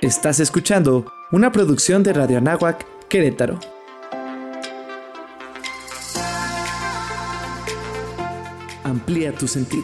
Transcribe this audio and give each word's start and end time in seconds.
Estás 0.00 0.38
escuchando 0.38 1.12
una 1.32 1.50
producción 1.50 2.04
de 2.04 2.12
Radio 2.12 2.38
Anáhuac, 2.38 2.86
Querétaro. 3.08 3.58
Amplía 8.84 9.32
tu 9.32 9.48
sentido. 9.48 9.82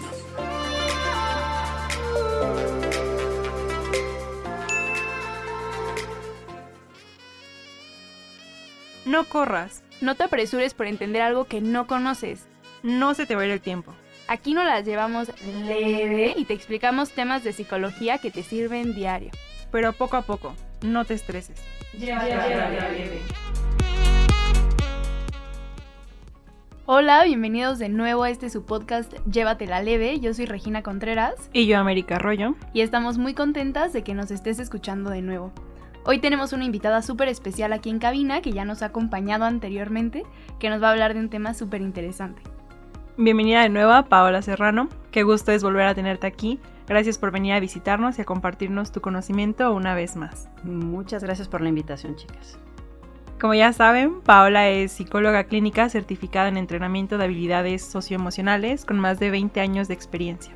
No 9.05 9.25
corras. 9.25 9.83
No 10.01 10.15
te 10.15 10.23
apresures 10.23 10.75
por 10.75 10.87
entender 10.87 11.23
algo 11.23 11.47
que 11.47 11.61
no 11.61 11.89
conoces. 11.89 12.47
No 12.85 13.15
se 13.15 13.27
te 13.27 13.35
va 13.35 13.43
a 13.43 13.47
ir 13.47 13.51
el 13.51 13.61
tiempo. 13.61 13.93
Aquí 14.29 14.55
nos 14.55 14.65
las 14.65 14.85
llevamos 14.85 15.33
leve 15.67 16.35
y 16.37 16.45
te 16.45 16.55
explicamos 16.55 17.11
temas 17.11 17.43
de 17.43 17.53
psicología 17.53 18.19
que 18.19 18.31
te 18.31 18.45
sirven 18.45 18.95
diario 18.95 19.33
pero 19.75 19.93
poco 19.93 20.17
a 20.17 20.23
poco, 20.23 20.55
no 20.83 21.05
te 21.05 21.15
estreses. 21.15 21.61
Hola, 26.87 27.25
bienvenidos 27.25 27.81
de 27.81 27.89
nuevo 27.89 28.23
a 28.23 28.31
este 28.31 28.51
su 28.51 28.65
podcast 28.65 29.13
Llévatela 29.27 29.83
leve. 29.83 30.21
Yo 30.21 30.33
soy 30.33 30.47
Regina 30.47 30.85
Contreras. 30.85 31.51
Y 31.53 31.67
yo, 31.67 31.77
América 31.77 32.15
Arroyo. 32.15 32.55
Y 32.73 32.83
estamos 32.83 33.19
muy 33.19 33.35
contentas 33.35 33.93
de 33.93 34.05
que 34.05 34.15
nos 34.15 34.31
estés 34.31 34.61
escuchando 34.61 35.11
de 35.11 35.23
nuevo. 35.23 35.51
Hoy 36.05 36.21
tenemos 36.21 36.53
una 36.53 36.67
invitada 36.67 37.03
súper 37.03 37.27
especial 37.27 37.73
aquí 37.73 37.91
en 37.91 37.99
cabina 37.99 38.43
que 38.43 38.53
ya 38.53 38.65
nos 38.65 38.83
ha 38.83 38.87
acompañado 38.87 39.45
anteriormente, 39.45 40.23
que 40.61 40.71
nos 40.71 40.81
va 40.81 40.91
a 40.91 40.93
hablar 40.93 41.15
de 41.15 41.21
un 41.21 41.31
tema 41.31 41.53
súper 41.53 41.81
interesante. 41.81 42.43
Bienvenida 43.17 43.63
de 43.63 43.69
nuevo 43.69 43.93
a 43.93 44.05
Paola 44.05 44.43
Serrano. 44.43 44.89
Qué 45.11 45.23
gusto 45.23 45.53
es 45.53 45.63
volver 45.63 45.87
a 45.87 45.95
tenerte 45.95 46.27
aquí 46.27 46.61
Gracias 46.87 47.17
por 47.17 47.31
venir 47.31 47.55
a 47.55 47.61
visitarnos 47.61 48.19
y 48.19 48.23
a 48.23 48.25
compartirnos 48.27 48.93
tu 48.93 49.01
conocimiento 49.01 49.73
una 49.73 49.95
vez 49.95 50.17
más. 50.17 50.49
Muchas 50.65 51.25
gracias 51.25 51.49
por 51.49 51.63
la 51.63 51.71
invitación, 51.71 52.15
chicas. 52.17 52.59
Como 53.41 53.55
ya 53.55 53.73
saben, 53.73 54.21
Paola 54.21 54.69
es 54.69 54.93
psicóloga 54.93 55.45
clínica 55.45 55.89
certificada 55.89 56.49
en 56.49 56.59
entrenamiento 56.59 57.17
de 57.17 57.25
habilidades 57.25 57.83
socioemocionales 57.83 58.85
con 58.85 59.01
más 59.01 59.19
de 59.19 59.31
20 59.31 59.61
años 59.61 59.89
de 59.89 59.95
experiencia. 59.95 60.53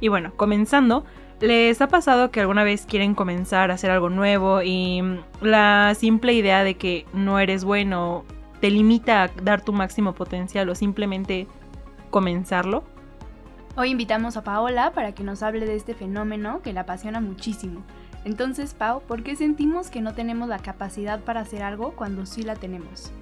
Y 0.00 0.08
bueno, 0.08 0.32
comenzando, 0.36 1.04
¿les 1.40 1.80
ha 1.80 1.86
pasado 1.86 2.32
que 2.32 2.40
alguna 2.40 2.64
vez 2.64 2.84
quieren 2.84 3.14
comenzar 3.14 3.70
a 3.70 3.74
hacer 3.74 3.92
algo 3.92 4.10
nuevo 4.10 4.62
y 4.62 5.00
la 5.40 5.94
simple 5.94 6.32
idea 6.32 6.64
de 6.64 6.74
que 6.74 7.06
no 7.12 7.38
eres 7.38 7.64
bueno 7.64 8.24
te 8.60 8.70
limita 8.70 9.24
a 9.24 9.28
dar 9.28 9.60
tu 9.60 9.72
máximo 9.72 10.14
potencial 10.14 10.68
o 10.68 10.74
simplemente 10.74 11.46
comenzarlo? 12.10 12.84
Hoy 13.76 13.90
invitamos 13.90 14.36
a 14.36 14.44
Paola 14.44 14.92
para 14.92 15.12
que 15.12 15.24
nos 15.24 15.42
hable 15.42 15.66
de 15.66 15.74
este 15.74 15.94
fenómeno 15.94 16.62
que 16.62 16.72
la 16.72 16.82
apasiona 16.82 17.20
muchísimo. 17.20 17.82
Entonces, 18.24 18.72
Pau, 18.72 19.02
¿por 19.02 19.22
qué 19.22 19.36
sentimos 19.36 19.90
que 19.90 20.00
no 20.00 20.14
tenemos 20.14 20.48
la 20.48 20.58
capacidad 20.58 21.20
para 21.20 21.40
hacer 21.40 21.62
algo 21.62 21.92
cuando 21.92 22.24
sí 22.24 22.42
la 22.42 22.54
tenemos? 22.54 23.12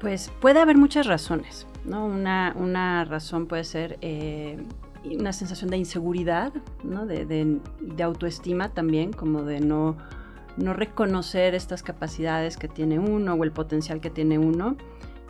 Pues 0.00 0.30
puede 0.40 0.60
haber 0.60 0.76
muchas 0.76 1.06
razones, 1.06 1.66
¿no? 1.84 2.06
Una, 2.06 3.04
razón 3.04 3.46
puede 3.46 3.64
ser 3.64 3.98
eh, 4.00 4.62
una 5.04 5.32
sensación 5.32 5.70
de 5.70 5.78
inseguridad, 5.78 6.52
¿no? 6.84 7.06
De, 7.06 7.58
autoestima 8.02 8.68
también, 8.68 9.12
como 9.12 9.42
de 9.42 9.60
no, 9.60 9.96
no 10.56 10.72
reconocer 10.72 11.54
estas 11.54 11.82
capacidades 11.82 12.56
que 12.56 12.68
tiene 12.68 12.98
uno 12.98 13.34
o 13.34 13.44
el 13.44 13.52
potencial 13.52 14.00
que 14.00 14.10
tiene 14.10 14.38
uno. 14.38 14.76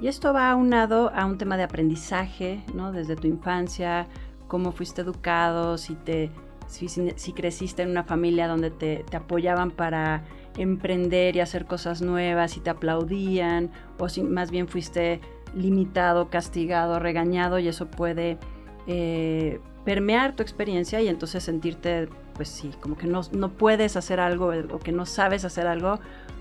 Y 0.00 0.08
esto 0.08 0.32
va 0.32 0.50
aunado 0.50 1.12
a 1.14 1.26
un 1.26 1.36
tema 1.36 1.56
de 1.56 1.62
aprendizaje, 1.62 2.64
¿no? 2.74 2.90
Desde 2.90 3.16
tu 3.16 3.26
infancia, 3.26 4.06
cómo 4.48 4.72
fuiste 4.72 5.02
educado, 5.02 5.76
si, 5.78 5.94
te, 5.94 6.30
si, 6.66 7.32
creciste 7.32 7.82
en 7.82 7.90
una 7.90 8.04
familia 8.04 8.48
donde 8.48 8.70
te, 8.70 9.04
apoyaban 9.14 9.70
para 9.70 10.24
emprender 10.56 11.36
y 11.36 11.40
hacer 11.40 11.66
cosas 11.66 12.02
nuevas 12.02 12.56
y 12.56 12.60
te 12.60 12.70
aplaudían, 12.70 13.70
o 13.98 14.08
si 14.08 14.22
más 14.22 14.50
bien 14.50 14.68
fuiste 14.68 15.20
limitado, 15.54 16.30
castigado, 16.30 16.98
regañado 16.98 17.58
y 17.58 17.68
eso 17.68 17.86
puede 17.90 18.38
eh, 18.86 19.60
permear 19.84 20.34
tu 20.34 20.42
experiencia 20.42 21.00
y 21.00 21.08
entonces 21.08 21.42
sentirte, 21.42 22.08
pues 22.34 22.48
sí, 22.48 22.70
como 22.80 22.96
que 22.96 23.06
no, 23.06 23.20
no 23.32 23.50
puedes 23.50 23.96
hacer 23.96 24.20
algo 24.20 24.52
o 24.72 24.78
que 24.78 24.92
no 24.92 25.06
sabes 25.06 25.44
hacer 25.44 25.66
algo 25.66 26.00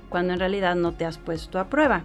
cuando 0.09 0.33
en 0.33 0.39
realidad 0.39 0.75
no 0.75 0.93
te 0.93 1.05
has 1.05 1.17
puesto 1.17 1.59
a 1.59 1.69
prueba. 1.69 2.03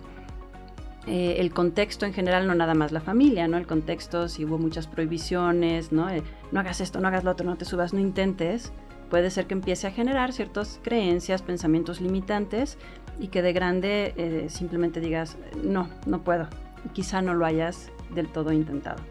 Eh, 1.07 1.37
el 1.39 1.53
contexto 1.53 2.07
en 2.07 2.15
general, 2.15 2.47
no 2.47 2.55
nada 2.55 2.75
más 2.75 2.91
la 2.91 3.01
familia, 3.01 3.47
¿no? 3.47 3.59
El 3.59 3.67
contexto, 3.67 4.29
si 4.29 4.45
hubo 4.45 4.57
muchas 4.59 4.87
prohibiciones, 4.87 5.93
¿no? 5.93 6.09
Eh, 6.09 6.23
no 6.51 6.61
hagas 6.61 6.81
esto, 6.81 6.99
no 7.01 7.09
hagas 7.09 7.25
lo 7.25 7.31
otro, 7.31 7.47
no 7.47 7.57
te 7.57 7.67
subas, 7.67 7.93
no 7.93 8.01
intentes, 8.01 8.73
puede 9.11 9.31
ser 9.31 9.47
que 9.47 9.55
empiece 9.55 9.87
a 9.87 9.91
generar 9.91 10.33
ciertas 10.33 10.81
creencias, 10.83 11.43
pensamientos 11.43 12.01
limitantes 12.01 12.79
y 13.21 13.29
que 13.29 13.43
de 13.43 13.53
grande 13.53 14.15
eh, 14.17 14.47
simplemente 14.49 15.01
digas, 15.01 15.37
no, 15.63 15.89
no 16.07 16.23
puedo. 16.23 16.49
Quizá 16.95 17.21
no 17.21 17.35
lo 17.35 17.45
hayas 17.45 17.91
del 18.15 18.29
todo 18.29 18.53
intentado. 18.53 19.03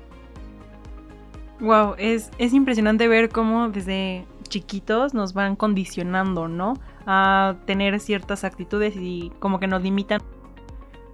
Wow, 1.59 1.93
es, 1.97 2.31
es 2.39 2.53
impresionante 2.53 3.07
ver 3.07 3.29
cómo 3.29 3.69
desde 3.69 4.25
chiquitos 4.53 5.15
nos 5.15 5.33
van 5.33 5.55
condicionando, 5.55 6.47
¿no? 6.47 6.75
A 7.07 7.55
tener 7.65 7.99
ciertas 7.99 8.43
actitudes 8.43 8.95
y 8.95 9.31
como 9.39 9.59
que 9.59 9.67
nos 9.67 9.81
limitan 9.81 10.21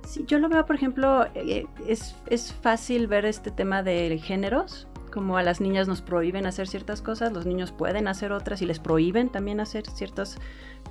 Sí, 0.06 0.26
yo 0.28 0.40
lo 0.40 0.50
veo, 0.50 0.66
por 0.66 0.76
ejemplo, 0.76 1.28
eh, 1.36 1.68
es, 1.88 2.16
es, 2.28 2.52
fácil 2.52 3.06
ver 3.06 3.26
este 3.26 3.52
tema 3.52 3.84
de 3.84 4.18
géneros, 4.18 4.88
como 5.14 5.38
a 5.38 5.44
las 5.44 5.62
niñas 5.62 5.88
nos 5.88 6.02
prohíben 6.02 6.48
hacer 6.48 6.68
ciertas 6.68 7.04
cosas, 7.04 7.32
los 7.32 7.46
niños 7.46 7.72
pueden 7.72 8.08
hacer 8.08 8.32
otras 8.32 8.62
y 8.64 8.66
les 8.66 8.80
prohíben 8.80 9.30
también 9.30 9.60
hacer 9.60 9.86
ciertas 9.88 10.38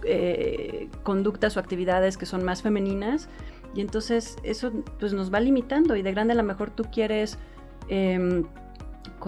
eh, 0.04 0.88
conductas 1.02 1.56
o 1.56 1.60
actividades 1.60 2.16
que 2.16 2.26
son 2.26 2.44
más 2.44 2.62
femeninas. 2.62 3.28
Y 3.74 3.80
entonces 3.80 4.36
eso 4.44 4.70
pues 5.00 5.12
nos 5.12 5.34
va 5.34 5.40
limitando 5.40 5.96
y 5.96 6.02
de 6.02 6.12
grande 6.12 6.32
a 6.32 6.36
lo 6.36 6.44
mejor 6.44 6.70
tú 6.70 6.84
quieres 6.84 7.38
em, 7.88 8.44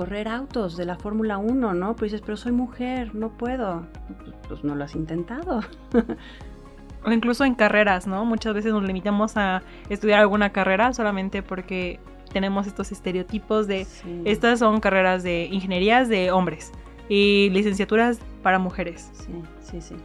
correr 0.00 0.28
autos 0.28 0.78
de 0.78 0.86
la 0.86 0.96
Fórmula 0.96 1.36
1, 1.36 1.74
¿no? 1.74 1.94
Pues 1.94 2.10
dices, 2.10 2.22
pero 2.24 2.38
soy 2.38 2.52
mujer, 2.52 3.14
no 3.14 3.36
puedo. 3.36 3.86
Pues, 4.24 4.34
pues 4.48 4.64
no 4.64 4.74
lo 4.74 4.84
has 4.84 4.94
intentado. 4.94 5.60
o 7.04 7.12
incluso 7.12 7.44
en 7.44 7.54
carreras, 7.54 8.06
¿no? 8.06 8.24
Muchas 8.24 8.54
veces 8.54 8.72
nos 8.72 8.82
limitamos 8.82 9.36
a 9.36 9.60
estudiar 9.90 10.20
alguna 10.20 10.52
carrera 10.52 10.94
solamente 10.94 11.42
porque 11.42 12.00
tenemos 12.32 12.66
estos 12.66 12.92
estereotipos 12.92 13.66
de 13.66 13.86
estas 14.24 14.60
son 14.60 14.80
carreras 14.80 15.22
de 15.22 15.50
ingenierías 15.52 16.08
de 16.08 16.30
hombres 16.30 16.72
y 17.10 17.50
licenciaturas 17.50 18.20
para 18.42 18.58
mujeres. 18.58 19.10
Sí, 19.12 19.32
sí, 19.60 19.82
sí. 19.82 19.96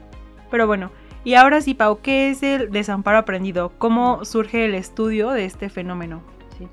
Pero 0.52 0.68
bueno, 0.68 0.92
y 1.24 1.36
ahora 1.36 1.62
sí, 1.62 1.74
Pau, 1.74 2.02
¿qué 2.02 2.32
es 2.32 2.44
el 2.44 2.70
desamparo 2.70 3.18
aprendido? 3.18 3.72
¿Cómo 3.78 4.26
surge 4.26 4.66
el 4.66 4.76
estudio 4.76 5.30
de 5.30 5.46
este 5.46 5.70
fenómeno? 5.70 6.35
Sí. 6.58 6.68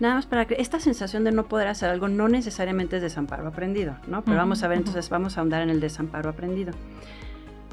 Nada 0.00 0.14
más 0.14 0.26
para 0.26 0.46
que 0.46 0.56
esta 0.58 0.80
sensación 0.80 1.24
de 1.24 1.32
no 1.32 1.46
poder 1.46 1.68
hacer 1.68 1.90
algo 1.90 2.08
no 2.08 2.28
necesariamente 2.28 2.96
es 2.96 3.02
desamparo 3.02 3.46
aprendido, 3.46 3.96
¿no? 4.06 4.24
Pero 4.24 4.36
vamos 4.36 4.62
a 4.62 4.68
ver, 4.68 4.78
entonces 4.78 5.08
vamos 5.10 5.36
a 5.36 5.40
ahondar 5.40 5.62
en 5.62 5.70
el 5.70 5.80
desamparo 5.80 6.30
aprendido. 6.30 6.72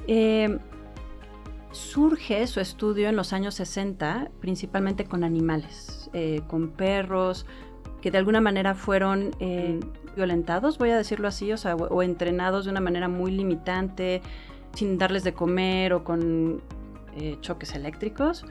Eh, 0.07 0.59
surge 1.71 2.45
su 2.47 2.59
estudio 2.59 3.09
en 3.09 3.15
los 3.15 3.33
años 3.33 3.55
60, 3.55 4.29
principalmente 4.39 5.05
con 5.05 5.23
animales, 5.23 6.09
eh, 6.13 6.41
con 6.47 6.69
perros, 6.69 7.45
que 8.01 8.11
de 8.11 8.17
alguna 8.17 8.39
manera 8.39 8.75
fueron 8.75 9.31
eh, 9.39 9.79
violentados, 10.15 10.77
voy 10.77 10.91
a 10.91 10.97
decirlo 10.97 11.27
así, 11.27 11.51
o, 11.51 11.57
sea, 11.57 11.75
o, 11.75 12.03
entrenados 12.03 12.65
de 12.65 12.71
una 12.71 12.81
manera 12.81 13.07
muy 13.07 13.31
limitante, 13.31 14.21
sin 14.73 14.97
darles 14.97 15.23
de 15.23 15.33
comer 15.33 15.93
o 15.93 16.03
con 16.03 16.61
choques 17.39 17.73
eléctricos. 17.75 18.45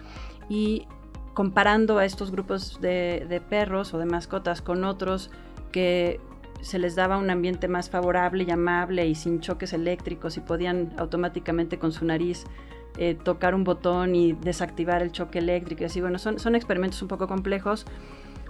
Y 0.48 0.86
comparando 1.34 1.98
a 1.98 2.04
estos 2.04 2.30
grupos 2.30 2.80
de, 2.80 3.42
perros 3.48 3.92
o 3.92 3.98
de 3.98 4.06
mascotas 4.06 4.62
con 4.62 4.84
otros 4.84 5.30
que 5.72 6.20
se 6.60 6.78
les 6.78 6.94
daba 6.94 7.18
un 7.18 7.28
ambiente 7.28 7.68
más 7.68 7.90
favorable 7.90 8.44
y 8.44 8.50
amable 8.50 9.06
y 9.06 9.14
sin 9.14 9.40
choques 9.40 9.72
eléctricos 9.72 10.36
y 10.36 10.40
podían 10.40 10.92
automáticamente 10.96 11.78
con 11.78 11.92
su 11.92 12.06
nariz 12.06 12.44
eh, 12.96 13.16
tocar 13.22 13.54
un 13.54 13.64
botón 13.64 14.14
y 14.14 14.32
desactivar 14.32 15.02
el 15.02 15.12
choque 15.12 15.40
eléctrico 15.40 15.82
y 15.82 15.86
así. 15.86 16.00
Bueno, 16.00 16.18
son, 16.18 16.38
son 16.38 16.54
experimentos 16.54 17.02
un 17.02 17.08
poco 17.08 17.26
complejos, 17.26 17.84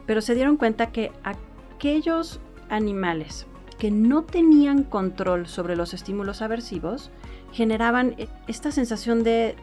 pero 0.07 0.21
se 0.21 0.35
dieron 0.35 0.59
cuenta 0.59 0.93
que 0.93 1.11
aquellos 1.25 2.41
animales 2.69 3.47
que 3.79 3.91
no 3.91 4.23
tenían 4.23 4.85
control 4.85 5.49
sobre 5.49 5.75
los 5.77 5.95
estímulos 5.95 6.43
aversivos 6.43 7.11
generaban 7.53 8.15
e, 8.19 8.29
esta 8.47 8.71
sensación 8.71 9.25
de, 9.25 9.57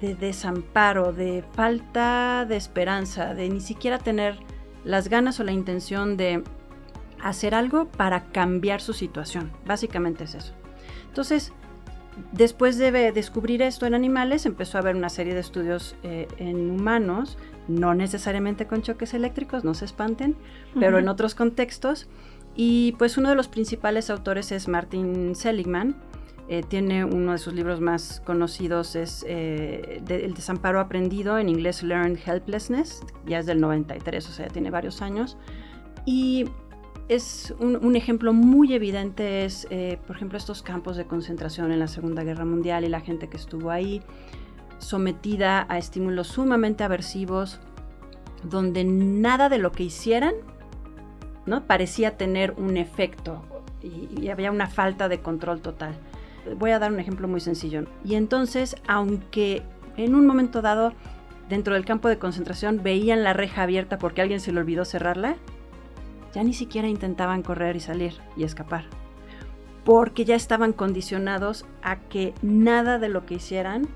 de 0.00 0.14
desamparo, 0.14 1.12
de 1.12 1.44
falta 1.54 2.44
de 2.48 2.56
esperanza, 2.56 3.34
de 3.34 3.48
ni 3.48 3.60
siquiera 3.60 3.98
tener 3.98 4.38
las 4.84 5.08
ganas 5.08 5.38
o 5.40 5.44
la 5.44 5.52
intención 5.52 6.16
de 6.16 6.42
hacer 7.22 7.54
algo 7.54 7.86
para 7.86 8.24
cambiar 8.24 8.80
su 8.80 8.92
situación. 8.92 9.52
Básicamente 9.64 10.24
es 10.24 10.34
eso. 10.34 10.52
Entonces, 11.08 11.52
Después 12.32 12.76
de 12.76 13.12
descubrir 13.12 13.62
esto 13.62 13.86
en 13.86 13.94
animales, 13.94 14.44
empezó 14.44 14.76
a 14.76 14.82
haber 14.82 14.96
una 14.96 15.08
serie 15.08 15.32
de 15.32 15.40
estudios 15.40 15.96
eh, 16.02 16.28
en 16.36 16.70
humanos, 16.70 17.38
no 17.68 17.94
necesariamente 17.94 18.66
con 18.66 18.82
choques 18.82 19.14
eléctricos, 19.14 19.64
no 19.64 19.72
se 19.72 19.86
espanten, 19.86 20.36
pero 20.78 20.98
en 20.98 21.08
otros 21.08 21.34
contextos. 21.34 22.08
Y 22.54 22.92
pues 22.98 23.16
uno 23.16 23.30
de 23.30 23.34
los 23.34 23.48
principales 23.48 24.10
autores 24.10 24.52
es 24.52 24.68
Martin 24.68 25.34
Seligman, 25.34 25.96
eh, 26.52 26.62
tiene 26.62 27.04
uno 27.04 27.32
de 27.32 27.38
sus 27.38 27.54
libros 27.54 27.80
más 27.80 28.20
conocidos, 28.24 28.94
es 28.94 29.24
El 29.24 30.34
desamparo 30.34 30.80
aprendido, 30.80 31.38
en 31.38 31.48
inglés 31.48 31.82
Learned 31.82 32.18
Helplessness, 32.24 33.02
ya 33.26 33.38
es 33.38 33.46
del 33.46 33.60
93, 33.60 34.28
o 34.28 34.32
sea, 34.32 34.48
tiene 34.48 34.70
varios 34.70 35.00
años. 35.00 35.38
Y 36.04 36.46
es 37.08 37.54
un, 37.58 37.96
ejemplo 37.96 38.32
muy 38.32 38.74
evidente 38.74 39.44
es, 39.44 39.66
por 40.06 40.16
ejemplo, 40.16 40.36
estos 40.36 40.62
campos 40.62 40.96
de 40.96 41.06
concentración 41.06 41.72
en 41.72 41.78
la 41.78 41.88
Segunda 41.88 42.22
Guerra 42.22 42.44
Mundial 42.44 42.84
y 42.84 42.88
la 42.88 43.00
gente 43.00 43.28
que 43.28 43.36
estuvo 43.36 43.70
ahí 43.70 44.02
sometida 44.82 45.64
a 45.68 45.78
estímulos 45.78 46.28
sumamente 46.28 46.84
aversivos, 46.84 47.60
donde 48.42 48.84
nada 48.84 49.48
de 49.48 49.58
lo 49.58 49.72
que 49.72 49.84
hicieran 49.84 50.34
¿no? 51.46 51.66
parecía 51.66 52.16
tener 52.16 52.52
un 52.56 52.76
efecto 52.76 53.42
y, 53.82 54.28
había 54.28 54.50
una 54.50 54.68
falta 54.68 55.08
de 55.08 55.20
control 55.20 55.60
total. 55.60 55.94
Voy 56.56 56.70
a 56.70 56.78
dar 56.78 56.92
un 56.92 57.00
ejemplo 57.00 57.28
muy 57.28 57.40
sencillo. 57.40 57.84
Y 58.04 58.14
entonces, 58.14 58.76
aunque 58.86 59.62
en 59.96 60.14
un 60.14 60.26
momento 60.26 60.62
dado 60.62 60.92
dentro 61.48 61.74
del 61.74 61.84
campo 61.84 62.08
de 62.08 62.18
concentración 62.18 62.82
veían 62.82 63.24
la 63.24 63.32
reja 63.32 63.62
abierta 63.62 63.98
porque 63.98 64.22
alguien 64.22 64.40
se 64.40 64.52
le 64.52 64.60
olvidó 64.60 64.84
cerrarla, 64.84 65.36
ya 66.34 66.42
ni 66.42 66.54
siquiera 66.54 66.88
intentaban 66.88 67.42
correr 67.42 67.76
y 67.76 67.80
salir 67.80 68.14
y 68.36 68.44
escapar. 68.44 68.84
Porque 69.84 70.24
ya 70.24 70.34
estaban 70.34 70.72
condicionados 70.72 71.66
a 71.82 71.96
que 71.96 72.34
nada 72.42 72.98
de 72.98 73.08
lo 73.08 73.26
que 73.26 73.34
hicieran 73.34 73.88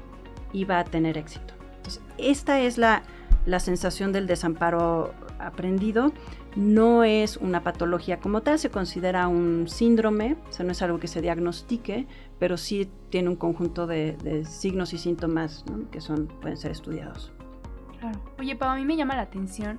iba 0.53 0.79
a 0.79 0.85
tener 0.85 1.17
éxito. 1.17 1.55
Entonces, 1.77 2.03
esta 2.19 2.61
es 2.61 2.77
la, 2.77 3.03
la 3.47 3.61
sensación 3.61 4.13
del 4.13 4.27
desamparo 4.27 5.15
aprendido. 5.39 6.13
No 6.57 7.05
es 7.05 7.37
una 7.37 7.63
patología 7.63 8.19
como 8.19 8.41
tal, 8.41 8.59
se 8.59 8.71
considera 8.71 9.29
un 9.29 9.69
síndrome, 9.69 10.37
o 10.49 10.53
sea, 10.53 10.65
no 10.65 10.73
es 10.73 10.83
algo 10.83 10.99
que 10.99 11.07
se 11.07 11.21
diagnostique, 11.21 12.07
pero 12.39 12.57
sí 12.57 12.91
tiene 13.11 13.29
un 13.29 13.37
conjunto 13.37 13.87
de, 13.87 14.45
signos 14.49 14.93
y 14.95 14.99
síntomas 14.99 15.65
que 15.91 16.01
son, 16.01 16.27
pueden 16.41 16.57
ser 16.57 16.71
estudiados. 16.71 17.33
Claro. 18.01 18.19
Oye, 18.39 18.57
Pau, 18.57 18.71
a 18.71 18.77
mí 18.77 18.85
me 18.85 18.97
llama 18.97 19.17
la 19.17 19.23
atención 19.23 19.79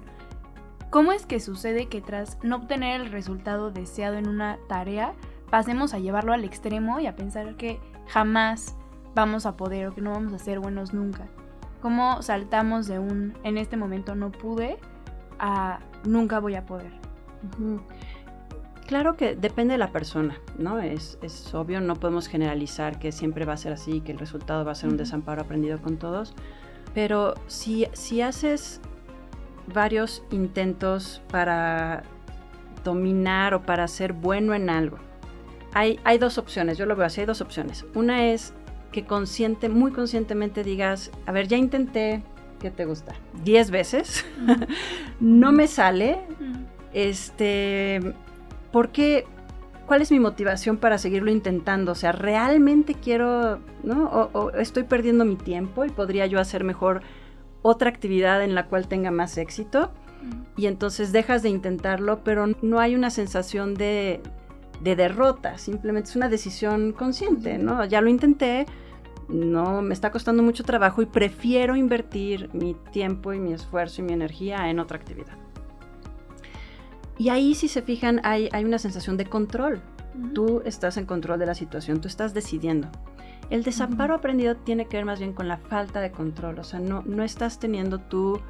cómo 0.89 1.12
es 1.12 1.25
que 1.25 1.39
sucede 1.39 1.88
que 1.88 2.01
tras 2.01 2.38
no 2.44 2.57
obtener 2.57 3.01
el 3.01 3.12
resultado 3.12 3.71
deseado 3.71 4.18
en 4.18 4.27
una 4.27 4.57
tarea, 4.68 5.13
pasemos 5.50 5.94
a 5.94 6.00
llevarlo 6.00 6.33
al 6.33 6.44
extremo 6.44 7.00
y 7.00 7.07
a 7.07 7.15
pensar 7.15 7.56
que 7.56 7.80
jamás 8.07 8.75
vamos 9.15 9.45
a 9.45 9.57
poder 9.57 9.88
o 9.88 9.95
que 9.95 10.01
no 10.01 10.12
vamos 10.12 10.33
a 10.33 10.39
ser 10.39 10.59
buenos 10.59 10.94
nunca. 10.94 11.27
¿Cómo 11.81 12.21
saltamos 12.21 12.88
de 12.88 13.00
un 13.00 13.33
en 13.44 13.57
este 13.57 13.77
momento 13.77 14.15
no 14.15 14.31
pude 14.31 14.77
a 15.39 15.80
nunca 16.07 16.39
voy 16.39 16.56
a 16.56 16.65
poder? 16.65 16.92
Claro 18.88 19.18
que 19.18 19.36
depende 19.36 19.74
de 19.74 19.77
la 19.77 19.92
persona, 19.92 20.39
¿no? 20.57 20.80
Es, 20.80 21.18
obvio, 21.54 21.81
no 21.81 21.95
podemos 21.95 22.27
generalizar 22.27 23.00
que 23.00 23.12
siempre 23.12 23.45
va 23.45 23.54
a 23.54 23.57
ser 23.57 23.74
así, 23.74 24.00
que 24.00 24.13
el 24.13 24.18
resultado 24.18 24.63
va 24.63 24.71
a 24.71 24.75
ser 24.75 24.89
un 24.89 24.98
desamparo 24.98 25.42
aprendido 25.42 25.81
con 25.81 25.98
todos, 25.98 26.33
pero 26.94 27.33
si, 27.48 27.88
si 27.92 28.21
haces 28.21 28.80
varios 29.74 30.24
intentos 30.31 31.21
para 31.30 32.04
dominar 32.86 33.54
o 33.54 33.63
para 33.63 33.88
ser 33.89 34.13
bueno 34.13 34.54
en 34.54 34.69
algo, 34.69 34.98
hay, 35.74 36.00
hay 36.06 36.18
dos 36.18 36.38
opciones, 36.38 36.77
yo 36.77 36.86
lo 36.86 36.95
veo 36.95 37.06
así, 37.06 37.19
hay 37.19 37.27
dos 37.27 37.42
opciones. 37.42 37.86
Una 37.94 38.27
es 38.27 38.54
que 38.94 39.06
consciente, 39.06 39.68
muy 39.68 39.92
conscientemente 39.92 40.63
digas, 40.63 41.12
a 41.25 41.33
ver, 41.33 41.50
ya 41.50 41.57
intenté, 41.57 42.24
¿qué 42.59 42.71
te 42.71 42.86
gusta? 42.86 43.15
Diez 43.44 43.71
veces, 43.71 44.25
no 45.19 45.51
me 45.51 45.68
sale, 45.68 46.19
este, 46.94 48.13
¿por 48.71 48.89
qué? 48.89 49.25
¿Cuál 49.86 50.01
es 50.01 50.12
mi 50.12 50.19
motivación 50.19 50.77
para 50.77 50.98
seguirlo 50.98 51.31
intentando? 51.31 51.94
O 51.94 51.95
sea, 51.95 52.12
¿realmente 52.12 52.94
quiero, 52.94 53.59
no? 53.83 54.30
O, 54.33 54.51
estoy 54.51 54.83
perdiendo 54.83 55.24
mi 55.24 55.38
tiempo 55.38 55.86
y 55.86 55.89
podría 55.89 56.25
yo 56.25 56.39
hacer 56.39 56.63
mejor 56.63 57.01
otra 57.62 57.89
actividad 57.89 58.44
en 58.44 58.54
la 58.54 58.68
cual 58.68 58.88
tenga 58.88 59.12
más 59.12 59.38
éxito? 59.38 59.92
Y 60.57 60.65
entonces 60.65 61.13
dejas 61.13 61.42
de 61.42 61.50
intentarlo, 61.50 62.24
pero 62.24 62.48
no 62.62 62.80
hay 62.80 62.95
una 62.95 63.09
sensación 63.12 63.75
de, 63.75 64.21
de 64.81 64.95
derrota, 64.95 65.57
simplemente 65.57 66.09
es 66.09 66.15
una 66.15 66.27
decisión 66.27 66.92
consciente, 66.92 67.57
¿no? 67.57 67.86
Ya 67.86 68.01
lo 68.01 68.09
intenté, 68.09 68.65
no 69.29 69.81
me 69.81 69.94
está 69.94 70.12
costando 70.12 70.44
mucho 70.44 70.63
trabajo 70.63 71.01
y 71.01 71.06
prefiero 71.06 71.75
invertir 71.75 72.50
mi 72.53 72.75
tiempo 72.91 73.33
y 73.33 73.39
mi 73.39 73.53
esfuerzo 73.53 74.01
y 74.01 74.06
mi 74.06 74.13
energía 74.13 74.69
en 74.69 74.79
otra 74.79 74.97
actividad. 74.97 75.38
Y 77.18 77.29
ahí, 77.29 77.56
si 77.56 77.68
se 77.68 77.81
fijan, 77.81 78.21
hay, 78.24 78.50
hay 78.51 78.63
una 78.63 78.77
sensación 78.77 79.18
de 79.18 79.25
control. 79.25 79.81
Tú 80.33 80.62
estás 80.65 80.97
en 80.97 81.06
control 81.06 81.39
de 81.39 81.47
la 81.47 81.56
situación, 81.56 82.00
tú 82.00 82.07
estás 82.07 82.33
decidiendo. 82.33 82.89
El 83.50 83.63
desamparo 83.63 84.13
aprendido 84.13 84.56
tiene 84.56 84.85
que 84.85 84.97
ver 84.97 85.06
más 85.06 85.19
bien 85.19 85.33
con 85.33 85.47
la 85.47 85.57
falta 85.57 86.01
de 86.01 86.12
control, 86.12 86.59
o 86.59 86.63
sea, 86.63 86.80
no, 86.80 87.03
no 87.06 87.23
estás 87.23 87.59
teniendo 87.59 88.00
tú 88.00 88.41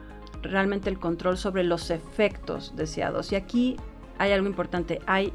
realmente 0.41 0.89
el 0.89 0.99
control 0.99 1.37
sobre 1.37 1.63
los 1.63 1.91
efectos 1.91 2.73
deseados. 2.75 3.31
Y 3.31 3.35
aquí 3.35 3.77
hay 4.17 4.31
algo 4.31 4.47
importante, 4.47 4.99
hay 5.05 5.33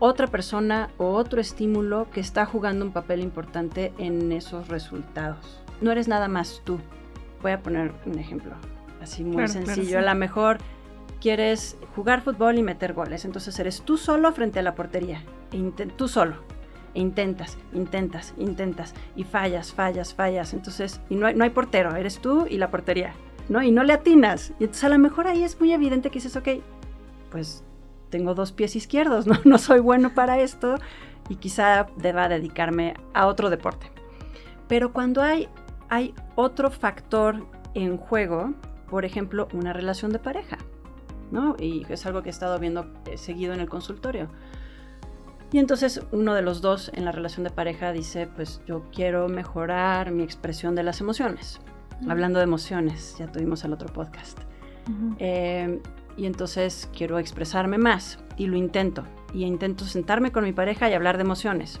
otra 0.00 0.26
persona 0.26 0.90
o 0.98 1.10
otro 1.12 1.40
estímulo 1.40 2.08
que 2.10 2.20
está 2.20 2.46
jugando 2.46 2.84
un 2.84 2.92
papel 2.92 3.20
importante 3.20 3.92
en 3.98 4.32
esos 4.32 4.68
resultados. 4.68 5.62
No 5.80 5.92
eres 5.92 6.08
nada 6.08 6.26
más 6.26 6.62
tú. 6.64 6.80
Voy 7.42 7.52
a 7.52 7.62
poner 7.62 7.92
un 8.06 8.18
ejemplo 8.18 8.52
así 9.00 9.22
muy 9.22 9.46
sencillo. 9.46 9.98
A 9.98 10.02
lo 10.02 10.14
mejor 10.14 10.58
quieres 11.20 11.76
jugar 11.94 12.22
fútbol 12.22 12.58
y 12.58 12.62
meter 12.62 12.94
goles, 12.94 13.24
entonces 13.24 13.58
eres 13.58 13.82
tú 13.82 13.96
solo 13.96 14.32
frente 14.32 14.58
a 14.58 14.62
la 14.62 14.74
portería, 14.74 15.22
e 15.52 15.86
tú 15.96 16.08
solo. 16.08 16.36
E 16.94 17.00
intentas, 17.00 17.56
intentas, 17.72 18.34
intentas 18.36 18.94
y 19.14 19.24
fallas, 19.24 19.72
fallas, 19.72 20.12
fallas. 20.14 20.54
Entonces, 20.54 21.00
y 21.08 21.14
no 21.14 21.26
hay, 21.26 21.34
no 21.34 21.44
hay 21.44 21.50
portero, 21.50 21.94
eres 21.94 22.18
tú 22.18 22.46
y 22.48 22.58
la 22.58 22.70
portería, 22.70 23.14
¿no? 23.48 23.62
Y 23.62 23.70
no 23.70 23.84
le 23.84 23.92
atinas. 23.92 24.52
Y 24.58 24.64
entonces 24.64 24.84
a 24.84 24.88
lo 24.88 24.98
mejor 24.98 25.28
ahí 25.28 25.44
es 25.44 25.60
muy 25.60 25.72
evidente 25.72 26.10
que 26.10 26.14
dices, 26.14 26.36
ok, 26.36 26.48
pues 27.30 27.62
tengo 28.10 28.34
dos 28.34 28.52
pies 28.52 28.76
izquierdos, 28.76 29.26
¿no? 29.26 29.34
no 29.44 29.58
soy 29.58 29.80
bueno 29.80 30.14
para 30.14 30.40
esto 30.40 30.76
y 31.28 31.36
quizá 31.36 31.86
deba 31.96 32.28
dedicarme 32.28 32.94
a 33.14 33.26
otro 33.26 33.50
deporte. 33.50 33.90
Pero 34.68 34.92
cuando 34.92 35.22
hay, 35.22 35.48
hay 35.88 36.14
otro 36.34 36.70
factor 36.70 37.46
en 37.74 37.96
juego, 37.96 38.52
por 38.88 39.04
ejemplo, 39.04 39.48
una 39.52 39.72
relación 39.72 40.12
de 40.12 40.18
pareja, 40.18 40.58
¿no? 41.30 41.56
Y 41.58 41.86
es 41.88 42.06
algo 42.06 42.22
que 42.22 42.28
he 42.28 42.32
estado 42.32 42.58
viendo 42.58 42.86
eh, 43.06 43.16
seguido 43.16 43.54
en 43.54 43.60
el 43.60 43.68
consultorio. 43.68 44.28
Y 45.52 45.58
entonces 45.58 46.02
uno 46.12 46.34
de 46.34 46.42
los 46.42 46.60
dos 46.60 46.90
en 46.94 47.04
la 47.04 47.12
relación 47.12 47.42
de 47.44 47.50
pareja 47.50 47.92
dice, 47.92 48.28
pues 48.28 48.60
yo 48.66 48.84
quiero 48.92 49.28
mejorar 49.28 50.12
mi 50.12 50.22
expresión 50.22 50.74
de 50.74 50.84
las 50.84 51.00
emociones. 51.00 51.60
Hablando 52.08 52.38
de 52.38 52.44
emociones, 52.44 53.16
ya 53.18 53.26
tuvimos 53.26 53.62
el 53.64 53.72
otro 53.72 53.92
podcast 53.92 54.38
y 56.16 56.26
entonces 56.26 56.88
quiero 56.96 57.18
expresarme 57.18 57.78
más 57.78 58.18
y 58.36 58.46
lo 58.46 58.56
intento. 58.56 59.04
Y 59.32 59.44
intento 59.44 59.84
sentarme 59.84 60.32
con 60.32 60.44
mi 60.44 60.52
pareja 60.52 60.90
y 60.90 60.94
hablar 60.94 61.16
de 61.16 61.22
emociones. 61.22 61.80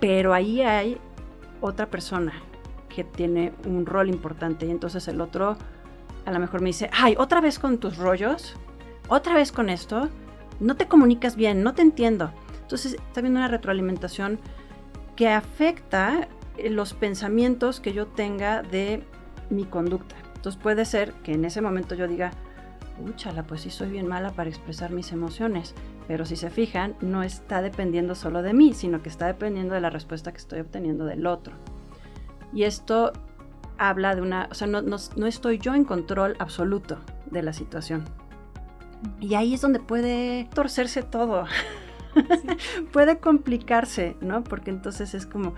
Pero 0.00 0.34
ahí 0.34 0.60
hay 0.60 0.98
otra 1.60 1.86
persona 1.86 2.32
que 2.88 3.04
tiene 3.04 3.52
un 3.66 3.86
rol 3.86 4.08
importante 4.08 4.66
y 4.66 4.70
entonces 4.70 5.08
el 5.08 5.20
otro 5.20 5.56
a 6.24 6.32
lo 6.32 6.40
mejor 6.40 6.60
me 6.60 6.68
dice, 6.68 6.90
ay, 6.92 7.14
otra 7.18 7.40
vez 7.40 7.58
con 7.58 7.78
tus 7.78 7.96
rollos, 7.96 8.56
otra 9.08 9.34
vez 9.34 9.52
con 9.52 9.70
esto, 9.70 10.08
no 10.58 10.74
te 10.76 10.88
comunicas 10.88 11.36
bien, 11.36 11.62
no 11.62 11.74
te 11.74 11.82
entiendo. 11.82 12.32
Entonces 12.62 12.94
está 12.94 13.20
habiendo 13.20 13.38
una 13.38 13.48
retroalimentación 13.48 14.40
que 15.14 15.28
afecta 15.28 16.28
los 16.68 16.94
pensamientos 16.94 17.80
que 17.80 17.92
yo 17.92 18.06
tenga 18.06 18.62
de 18.62 19.04
mi 19.50 19.64
conducta. 19.64 20.16
Entonces 20.34 20.60
puede 20.60 20.84
ser 20.84 21.12
que 21.22 21.32
en 21.32 21.44
ese 21.44 21.60
momento 21.60 21.94
yo 21.94 22.08
diga, 22.08 22.32
úchala, 22.98 23.44
pues 23.44 23.62
sí 23.62 23.70
soy 23.70 23.90
bien 23.90 24.06
mala 24.06 24.32
para 24.32 24.48
expresar 24.48 24.90
mis 24.90 25.12
emociones. 25.12 25.74
Pero 26.08 26.24
si 26.24 26.36
se 26.36 26.50
fijan, 26.50 26.94
no 27.00 27.22
está 27.22 27.62
dependiendo 27.62 28.14
solo 28.14 28.42
de 28.42 28.52
mí, 28.52 28.74
sino 28.74 29.02
que 29.02 29.08
está 29.08 29.26
dependiendo 29.26 29.74
de 29.74 29.80
la 29.80 29.90
respuesta 29.90 30.32
que 30.32 30.38
estoy 30.38 30.60
obteniendo 30.60 31.04
del 31.04 31.26
otro. 31.26 31.54
Y 32.52 32.62
esto 32.64 33.12
habla 33.78 34.14
de 34.14 34.22
una, 34.22 34.48
o 34.50 34.54
sea, 34.54 34.66
no, 34.66 34.82
no, 34.82 35.26
estoy 35.26 35.58
yo 35.58 35.74
en 35.74 35.84
control 35.84 36.36
absoluto 36.38 36.98
de 37.30 37.42
la 37.42 37.52
situación. 37.52 38.04
Y 39.20 39.34
ahí 39.34 39.54
es 39.54 39.60
donde 39.60 39.80
puede 39.80 40.48
torcerse 40.54 41.02
todo. 41.02 41.44
puede 42.92 43.18
complicarse, 43.18 44.16
¿no? 44.20 44.42
Porque 44.42 44.70
entonces 44.70 45.14
es 45.14 45.26
como, 45.26 45.54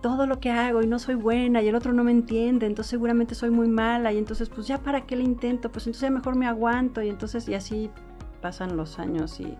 todo 0.00 0.26
lo 0.26 0.40
que 0.40 0.50
hago 0.50 0.82
y 0.82 0.86
no 0.86 0.98
soy 0.98 1.14
buena 1.14 1.62
y 1.62 1.68
el 1.68 1.74
otro 1.74 1.92
no 1.92 2.04
me 2.04 2.10
entiende, 2.10 2.66
entonces 2.66 2.90
seguramente 2.90 3.34
soy 3.34 3.50
muy 3.50 3.68
mala 3.68 4.12
y 4.12 4.18
entonces 4.18 4.48
pues 4.48 4.66
ya 4.66 4.78
para 4.78 5.06
qué 5.06 5.16
le 5.16 5.24
intento, 5.24 5.70
pues 5.70 5.86
entonces 5.86 6.10
mejor 6.10 6.36
me 6.36 6.46
aguanto 6.46 7.02
y 7.02 7.08
entonces 7.08 7.48
y 7.48 7.54
así 7.54 7.90
pasan 8.40 8.76
los 8.76 8.98
años 8.98 9.40
y, 9.40 9.56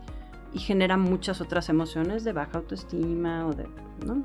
y 0.52 0.58
generan 0.58 1.00
muchas 1.00 1.40
otras 1.40 1.68
emociones 1.68 2.24
de 2.24 2.32
baja 2.32 2.58
autoestima 2.58 3.46
o 3.46 3.52
de, 3.52 3.66
¿no? 4.06 4.24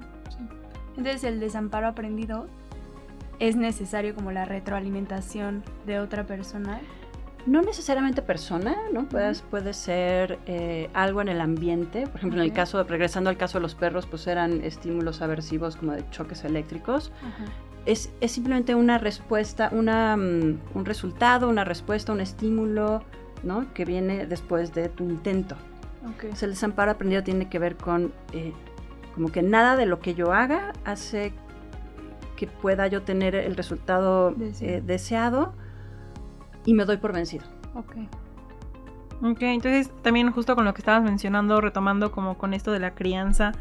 Entonces 0.96 1.24
el 1.24 1.40
desamparo 1.40 1.88
aprendido 1.88 2.48
es 3.40 3.56
necesario 3.56 4.16
como 4.16 4.32
la 4.32 4.46
retroalimentación 4.46 5.64
de 5.86 6.00
otra 6.00 6.26
persona. 6.26 6.82
No 7.46 7.62
necesariamente 7.62 8.22
persona, 8.22 8.76
¿no? 8.94 9.08
Puedes, 9.10 9.42
puede 9.42 9.74
ser 9.74 10.40
eh, 10.46 10.90
algo 10.94 11.22
en 11.22 11.28
el 11.28 11.42
ambiente. 11.42 12.08
Por 12.08 12.18
ejemplo, 12.18 12.40
en 12.42 12.46
el 12.46 12.54
caso, 12.54 12.84
regresando 12.84 13.30
al 13.30 13.38
caso 13.38 13.58
de 13.58 13.64
los 13.64 13.76
perros, 13.76 14.06
pues 14.08 14.28
eran 14.28 14.62
estímulos 14.64 15.22
aversivos 15.22 15.76
como 15.76 15.92
de 15.92 16.10
choques 16.10 16.46
eléctricos. 16.46 17.12
Es, 17.86 18.12
es 18.22 18.32
simplemente 18.32 18.76
una 18.76 18.98
respuesta, 18.98 19.70
una, 19.74 20.16
mm, 20.16 20.60
un 20.74 20.86
resultado, 20.86 21.50
una 21.50 21.66
respuesta, 21.66 22.14
un 22.14 22.22
estímulo, 22.22 23.04
¿no? 23.44 23.74
Que 23.74 23.84
viene 23.84 24.26
después 24.26 24.74
de 24.74 24.88
tu 24.88 25.04
intento. 25.04 25.56
Ok. 26.06 26.32
O 26.32 26.36
sea, 26.36 26.46
el 26.48 26.54
desamparo 26.54 26.92
aprendido 26.92 27.24
tiene 27.24 27.50
que 27.50 27.60
ver 27.60 27.76
con 27.76 28.14
eh, 28.32 28.54
como 29.16 29.32
que 29.32 29.42
nada 29.42 29.76
de 29.76 29.86
lo 29.86 30.00
que 30.00 30.16
yo 30.16 30.32
haga 30.32 30.74
hace 30.86 31.34
que 32.36 32.48
pueda 32.48 32.88
yo 32.88 33.04
tener 33.04 33.36
el 33.36 33.56
resultado 33.56 34.32
Deseado. 34.32 34.74
eh, 34.74 34.82
deseado 34.86 35.54
y 36.66 36.74
me 36.74 36.86
doy 36.86 36.98
por 36.98 37.14
vencido. 37.14 37.46
Ok. 37.76 37.96
Ok, 39.22 39.42
entonces 39.42 39.92
también 40.02 40.32
justo 40.32 40.56
con 40.56 40.66
lo 40.66 40.74
que 40.74 40.82
estabas 40.82 41.04
mencionando, 41.04 41.62
retomando 41.62 42.12
como 42.12 42.38
con 42.38 42.54
esto 42.54 42.72
de 42.72 42.80
la 42.80 42.94
crianza, 42.94 43.54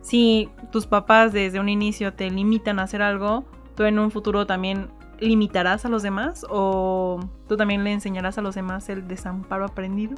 si 0.00 0.48
tus 0.70 0.86
papás 0.86 1.32
desde 1.32 1.60
un 1.60 1.68
inicio 1.68 2.12
te 2.14 2.30
limitan 2.30 2.78
a 2.78 2.84
hacer 2.84 3.02
algo, 3.02 3.44
tú 3.74 3.84
en 3.84 3.98
un 3.98 4.10
futuro 4.10 4.46
también 4.46 4.88
limitarás 5.18 5.84
a 5.84 5.88
los 5.88 6.02
demás 6.02 6.44
o 6.50 7.20
tú 7.48 7.56
también 7.56 7.84
le 7.84 7.92
enseñarás 7.92 8.38
a 8.38 8.42
los 8.42 8.54
demás 8.54 8.88
el 8.88 9.08
desamparo 9.08 9.64
aprendido. 9.64 10.14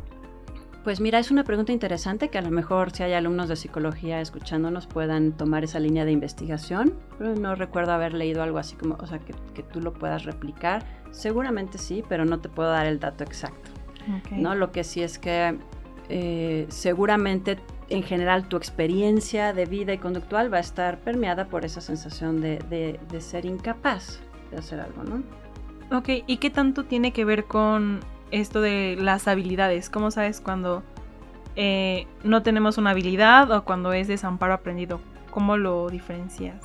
Pues 0.87 1.01
mira, 1.01 1.19
es 1.19 1.33
una 1.33 1.43
pregunta 1.43 1.73
interesante 1.73 2.29
que 2.29 2.39
a 2.39 2.43
lo 2.43 2.53
mejor 2.53 2.93
si 2.93 3.03
hay 3.03 3.13
alumnos 3.13 3.49
de 3.49 3.57
psicología 3.57 4.21
escuchándonos 4.21 4.87
puedan 4.87 5.33
tomar 5.33 5.65
esa 5.65 5.81
línea 5.81 6.05
de 6.05 6.13
investigación. 6.13 6.95
Pero 7.19 7.35
no 7.35 7.57
recuerdo 7.57 7.91
haber 7.91 8.15
leído 8.15 8.41
algo 8.41 8.59
así 8.59 8.77
como, 8.77 8.95
o 9.01 9.05
sea, 9.05 9.19
que, 9.19 9.35
que 9.53 9.65
tú 9.65 9.81
lo 9.81 9.93
puedas 9.93 10.23
replicar. 10.25 10.85
Seguramente 11.11 11.79
sí, 11.79 12.05
pero 12.09 12.25
no 12.25 12.39
te 12.39 12.49
puedo 12.49 12.71
dar 12.71 12.87
el 12.87 13.01
dato 13.01 13.25
exacto. 13.25 13.69
¿no? 14.37 14.55
Lo 14.55 14.71
que 14.71 14.85
sí 14.85 15.03
es 15.03 15.19
que 15.19 15.59
eh, 16.09 16.67
seguramente 16.69 17.59
en 17.89 18.05
general 18.05 18.47
tu 18.47 18.57
experiencia 18.57 19.53
de 19.53 19.67
vida 19.67 19.93
y 19.93 19.99
conductual 19.99 20.55
va 20.55 20.59
a 20.59 20.61
estar 20.61 21.01
permeada 21.01 21.49
por 21.49 21.65
esa 21.65 21.81
sensación 21.81 22.41
de, 22.41 22.61
de- 22.71 23.01
de 23.11 23.21
ser 23.21 23.45
incapaz 23.45 24.21
de 24.53 24.59
hacer 24.59 24.79
algo, 24.79 25.03
¿no? 25.03 25.25
Ok, 25.99 26.11
¿y 26.29 26.37
qué 26.37 26.51
tanto 26.51 26.85
tiene 26.85 27.13
que 27.13 27.25
ver 27.25 27.47
con 27.47 27.99
esto 28.31 28.61
de 28.61 28.97
las 28.99 29.29
habilidades? 29.29 29.91
¿Cómo 29.91 30.11
sabes 30.11 30.41
cuando 30.41 30.83
eh, 31.57 32.07
no 32.25 32.43
tenemos 32.43 32.79
una 32.79 32.91
habilidad 32.91 33.51
o 33.51 33.65
cuando 33.65 33.93
es 33.93 34.09
desamparo 34.09 34.55
aprendido? 34.55 35.01
¿Cómo 35.31 35.57
lo 35.57 35.89
diferencias? 35.89 36.57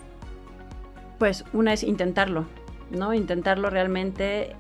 Pues 1.20 1.46
una 1.54 1.74
es 1.74 1.84
intentarlo, 1.84 2.46
¿no? 2.90 3.14
Intentarlo 3.14 3.70
realmente 3.70 4.56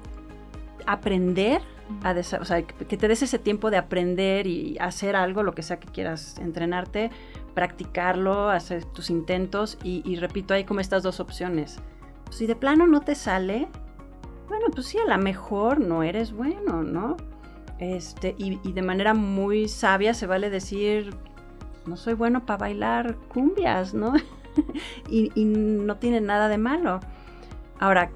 aprender 0.85 1.61
a 2.03 2.15
o 2.39 2.45
sea, 2.45 2.61
que 2.61 2.85
que 2.85 2.97
te 2.97 3.07
des 3.07 3.21
ese 3.21 3.37
tiempo 3.37 3.69
de 3.69 3.77
aprender 3.77 4.47
y 4.47 4.77
hacer 4.79 5.15
algo, 5.15 5.43
lo 5.43 5.53
que 5.53 5.61
sea 5.61 5.79
que 5.79 5.87
quieras 5.87 6.37
entrenarte, 6.39 7.11
practicarlo, 7.53 8.49
hacer 8.49 8.85
tus 8.85 9.09
intentos 9.09 9.77
y, 9.83 10.01
y 10.05 10.15
repito, 10.15 10.53
hay 10.53 10.63
como 10.63 10.79
estas 10.79 11.03
dos 11.03 11.19
opciones. 11.19 11.79
Si 12.29 12.47
de 12.47 12.55
plano 12.55 12.87
no 12.87 13.01
te 13.01 13.15
sale, 13.15 13.67
bueno, 14.51 14.65
pues 14.73 14.87
sí, 14.87 14.97
a 14.97 15.05
lo 15.05 15.17
mejor 15.17 15.79
no 15.79 16.03
eres 16.03 16.33
bueno, 16.33 16.83
¿no? 16.83 17.15
Este, 17.79 18.35
y, 18.37 18.57
de 18.73 18.81
manera 18.81 19.13
muy 19.13 19.69
sabia 19.69 20.13
se 20.13 20.27
vale 20.27 20.49
decir, 20.49 21.15
no 21.85 21.95
soy 21.95 22.15
bueno 22.15 22.45
para 22.45 22.57
bailar 22.57 23.15
cumbias, 23.29 23.93
¿no? 23.93 24.13
y, 25.09 25.31
y 25.35 25.45
no 25.45 25.95
tiene 25.95 26.19
nada 26.19 26.49
de 26.49 26.57
malo. 26.57 26.99
Ahora, 27.79 28.11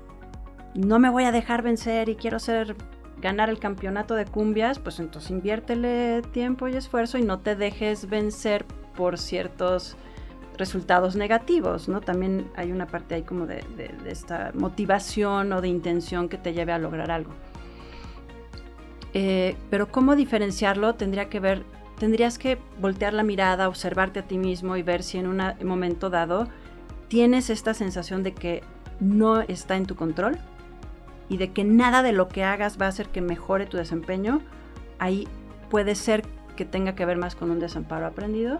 no 0.73 0.99
me 0.99 1.09
voy 1.09 1.23
a 1.23 1.31
dejar 1.31 1.61
vencer 1.61 2.09
y 2.09 2.17
quiero 2.17 2.39
ser 2.39 2.75
ganar 3.21 3.49
el 3.49 3.59
campeonato 3.59 4.13
de 4.15 4.25
cumbias, 4.25 4.77
pues 4.77 4.99
entonces 4.99 5.31
inviértele 5.31 6.21
tiempo 6.33 6.67
y 6.67 6.75
esfuerzo 6.75 7.17
y 7.17 7.21
no 7.21 7.39
te 7.39 7.55
dejes 7.55 8.09
vencer 8.09 8.65
por 8.93 9.17
ciertos 9.17 9.95
resultados 10.57 11.15
negativos, 11.15 11.87
¿no? 11.87 12.01
También 12.01 12.49
hay 12.55 12.71
una 12.71 12.87
parte 12.87 13.15
ahí 13.15 13.23
como 13.23 13.45
de, 13.45 13.63
esta 14.05 14.51
motivación 14.53 15.51
o 15.53 15.61
de 15.61 15.67
intención 15.67 16.29
que 16.29 16.37
te 16.37 16.53
lleve 16.53 16.71
a 16.71 16.79
lograr 16.79 17.11
algo. 17.11 17.31
Eh, 19.13 19.55
pero 19.69 19.91
cómo 19.91 20.15
diferenciarlo 20.15 20.95
tendría 20.95 21.29
que 21.29 21.39
ver, 21.39 21.63
tendrías 21.97 22.37
que 22.37 22.57
voltear 22.81 23.13
la 23.13 23.23
mirada, 23.23 23.67
observarte 23.69 24.19
a 24.19 24.23
ti 24.23 24.37
mismo 24.37 24.75
y 24.75 24.83
ver 24.83 25.03
si 25.03 25.17
en 25.17 25.27
un 25.27 25.41
momento 25.63 26.09
dado 26.09 26.47
tienes 27.07 27.49
esta 27.49 27.73
sensación 27.73 28.23
de 28.23 28.33
que 28.33 28.61
no 28.99 29.41
está 29.41 29.77
en 29.77 29.85
tu 29.85 29.95
control 29.95 30.37
y 31.29 31.37
de 31.37 31.51
que 31.51 31.63
nada 31.63 32.03
de 32.03 32.11
lo 32.11 32.27
que 32.27 32.43
hagas 32.43 32.79
va 32.79 32.85
a 32.85 32.89
hacer 32.89 33.07
que 33.07 33.21
mejore 33.21 33.65
tu 33.65 33.77
desempeño, 33.77 34.41
ahí 34.99 35.27
puede 35.69 35.95
ser 35.95 36.23
que 36.55 36.65
tenga 36.65 36.95
que 36.95 37.05
ver 37.05 37.17
más 37.17 37.35
con 37.35 37.51
un 37.51 37.59
desamparo 37.59 38.05
aprendido 38.05 38.59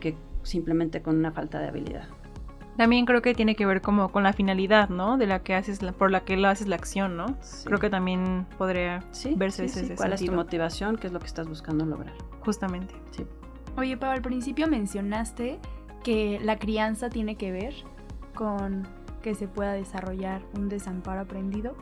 que 0.00 0.14
simplemente 0.46 1.02
con 1.02 1.16
una 1.16 1.32
falta 1.32 1.58
de 1.60 1.68
habilidad. 1.68 2.08
También 2.76 3.06
creo 3.06 3.22
que 3.22 3.34
tiene 3.34 3.56
que 3.56 3.64
ver 3.64 3.80
como 3.80 4.10
con 4.10 4.22
la 4.22 4.34
finalidad, 4.34 4.90
¿no? 4.90 5.16
De 5.16 5.26
la 5.26 5.42
que 5.42 5.54
haces, 5.54 5.82
la- 5.82 5.92
por 5.92 6.10
la 6.10 6.24
que 6.24 6.36
lo 6.36 6.48
haces 6.48 6.68
la 6.68 6.76
acción, 6.76 7.16
¿no? 7.16 7.26
Creo 7.64 7.78
que 7.78 7.88
también 7.88 8.46
podría 8.58 9.02
sí, 9.12 9.34
verse 9.34 9.66
sí, 9.68 9.80
ese 9.80 9.88
sí. 9.88 9.94
¿Cuál 9.96 10.12
es 10.12 10.24
tu 10.24 10.32
motivación? 10.32 10.96
¿Qué 10.96 11.06
es 11.06 11.12
lo 11.12 11.18
que 11.18 11.26
estás 11.26 11.48
buscando 11.48 11.86
lograr? 11.86 12.12
Justamente. 12.40 12.94
Sí. 13.12 13.24
Oye, 13.78 13.96
Pau, 13.96 14.10
al 14.10 14.20
principio 14.22 14.68
mencionaste 14.68 15.58
que 16.04 16.38
la 16.42 16.58
crianza 16.58 17.08
tiene 17.08 17.36
que 17.36 17.50
ver 17.50 17.74
con 18.34 18.86
que 19.22 19.34
se 19.34 19.48
pueda 19.48 19.72
desarrollar 19.72 20.42
un 20.54 20.68
desamparo 20.68 21.22
aprendido, 21.22 21.74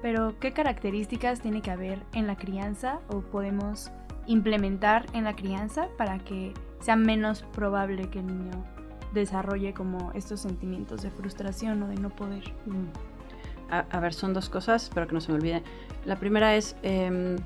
pero 0.00 0.34
¿qué 0.40 0.52
características 0.52 1.40
tiene 1.40 1.60
que 1.60 1.70
haber 1.70 2.02
en 2.14 2.26
la 2.26 2.36
crianza 2.36 3.00
o 3.08 3.20
podemos 3.20 3.92
implementar 4.26 5.04
en 5.12 5.24
la 5.24 5.36
crianza 5.36 5.88
para 5.98 6.18
que 6.18 6.52
sea 6.80 6.96
menos 6.96 7.42
probable 7.42 8.08
que 8.10 8.20
el 8.20 8.26
niño 8.26 8.64
desarrolle 9.12 9.74
como 9.74 10.12
estos 10.14 10.40
sentimientos 10.40 11.02
de 11.02 11.10
frustración 11.10 11.82
o 11.82 11.88
de 11.88 11.96
no 11.96 12.10
poder? 12.10 12.44
Mm. 12.66 13.72
A, 13.72 13.80
a 13.90 14.00
ver, 14.00 14.14
son 14.14 14.34
dos 14.34 14.48
cosas, 14.48 14.84
espero 14.84 15.06
que 15.06 15.14
no 15.14 15.20
se 15.20 15.30
me 15.32 15.38
olvide. 15.38 15.62
La 16.04 16.16
primera 16.16 16.56
es, 16.56 16.76
em, 16.82 17.36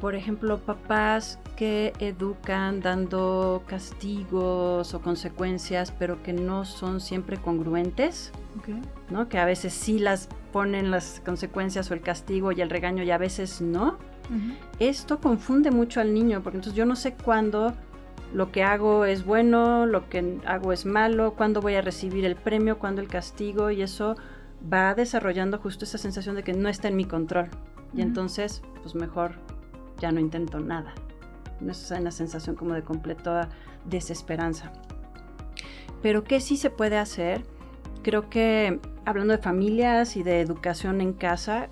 por 0.00 0.14
ejemplo, 0.14 0.58
papás 0.58 1.38
que 1.56 1.92
educan 2.00 2.80
dando 2.80 3.62
castigos 3.66 4.94
o 4.94 5.00
consecuencias, 5.00 5.92
pero 5.92 6.22
que 6.22 6.32
no 6.32 6.64
son 6.64 7.00
siempre 7.00 7.36
congruentes, 7.36 8.32
¿no? 9.10 9.28
Que 9.28 9.38
a 9.38 9.44
veces 9.44 9.72
sí 9.72 9.98
las 9.98 10.28
ponen 10.52 10.90
las 10.90 11.22
consecuencias 11.24 11.90
o 11.90 11.94
el 11.94 12.00
castigo 12.00 12.52
y 12.52 12.60
el 12.60 12.68
regaño 12.68 13.02
y 13.04 13.10
a 13.10 13.18
veces 13.18 13.60
no. 13.60 13.96
Esto 14.78 15.20
confunde 15.20 15.70
mucho 15.70 16.00
al 16.00 16.14
niño, 16.14 16.42
porque 16.42 16.56
entonces 16.56 16.76
yo 16.76 16.86
no 16.86 16.96
sé 16.96 17.14
cuándo 17.14 17.74
lo 18.32 18.50
que 18.50 18.62
hago 18.62 19.04
es 19.04 19.24
bueno, 19.24 19.86
lo 19.86 20.08
que 20.08 20.38
hago 20.46 20.72
es 20.72 20.86
malo, 20.86 21.34
cuándo 21.34 21.60
voy 21.60 21.74
a 21.74 21.82
recibir 21.82 22.24
el 22.24 22.36
premio, 22.36 22.78
cuándo 22.78 23.02
el 23.02 23.08
castigo, 23.08 23.70
y 23.70 23.82
eso 23.82 24.16
va 24.72 24.94
desarrollando 24.94 25.58
justo 25.58 25.84
esa 25.84 25.98
sensación 25.98 26.36
de 26.36 26.42
que 26.42 26.54
no 26.54 26.68
está 26.68 26.88
en 26.88 26.96
mi 26.96 27.04
control. 27.04 27.48
Y 27.94 28.00
entonces, 28.00 28.62
pues 28.80 28.94
mejor 28.94 29.34
ya 29.98 30.12
no 30.12 30.20
intento 30.20 30.60
nada. 30.60 30.94
No 31.60 31.72
es 31.72 31.90
una 31.90 32.10
sensación 32.10 32.56
como 32.56 32.74
de 32.74 32.82
completa 32.82 33.50
desesperanza. 33.84 34.72
Pero 36.00 36.24
¿qué 36.24 36.40
sí 36.40 36.56
se 36.56 36.70
puede 36.70 36.96
hacer? 36.96 37.44
Creo 38.02 38.30
que 38.30 38.80
hablando 39.04 39.32
de 39.32 39.38
familias 39.38 40.16
y 40.16 40.22
de 40.22 40.40
educación 40.40 41.00
en 41.00 41.12
casa, 41.12 41.68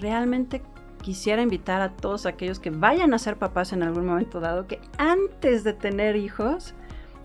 realmente 0.00 0.62
quisiera 1.06 1.40
invitar 1.40 1.82
a 1.82 1.90
todos 1.90 2.26
aquellos 2.26 2.58
que 2.58 2.70
vayan 2.70 3.14
a 3.14 3.20
ser 3.20 3.36
papás 3.36 3.72
en 3.72 3.84
algún 3.84 4.06
momento 4.06 4.40
dado 4.40 4.66
que 4.66 4.80
antes 4.98 5.62
de 5.62 5.72
tener 5.72 6.16
hijos 6.16 6.74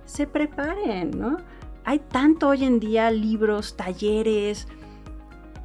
se 0.06 0.28
preparen, 0.28 1.10
¿no? 1.20 1.38
Hay 1.84 1.98
tanto 1.98 2.50
hoy 2.50 2.64
en 2.64 2.80
día 2.80 3.10
libros, 3.10 3.76
talleres 3.76 4.68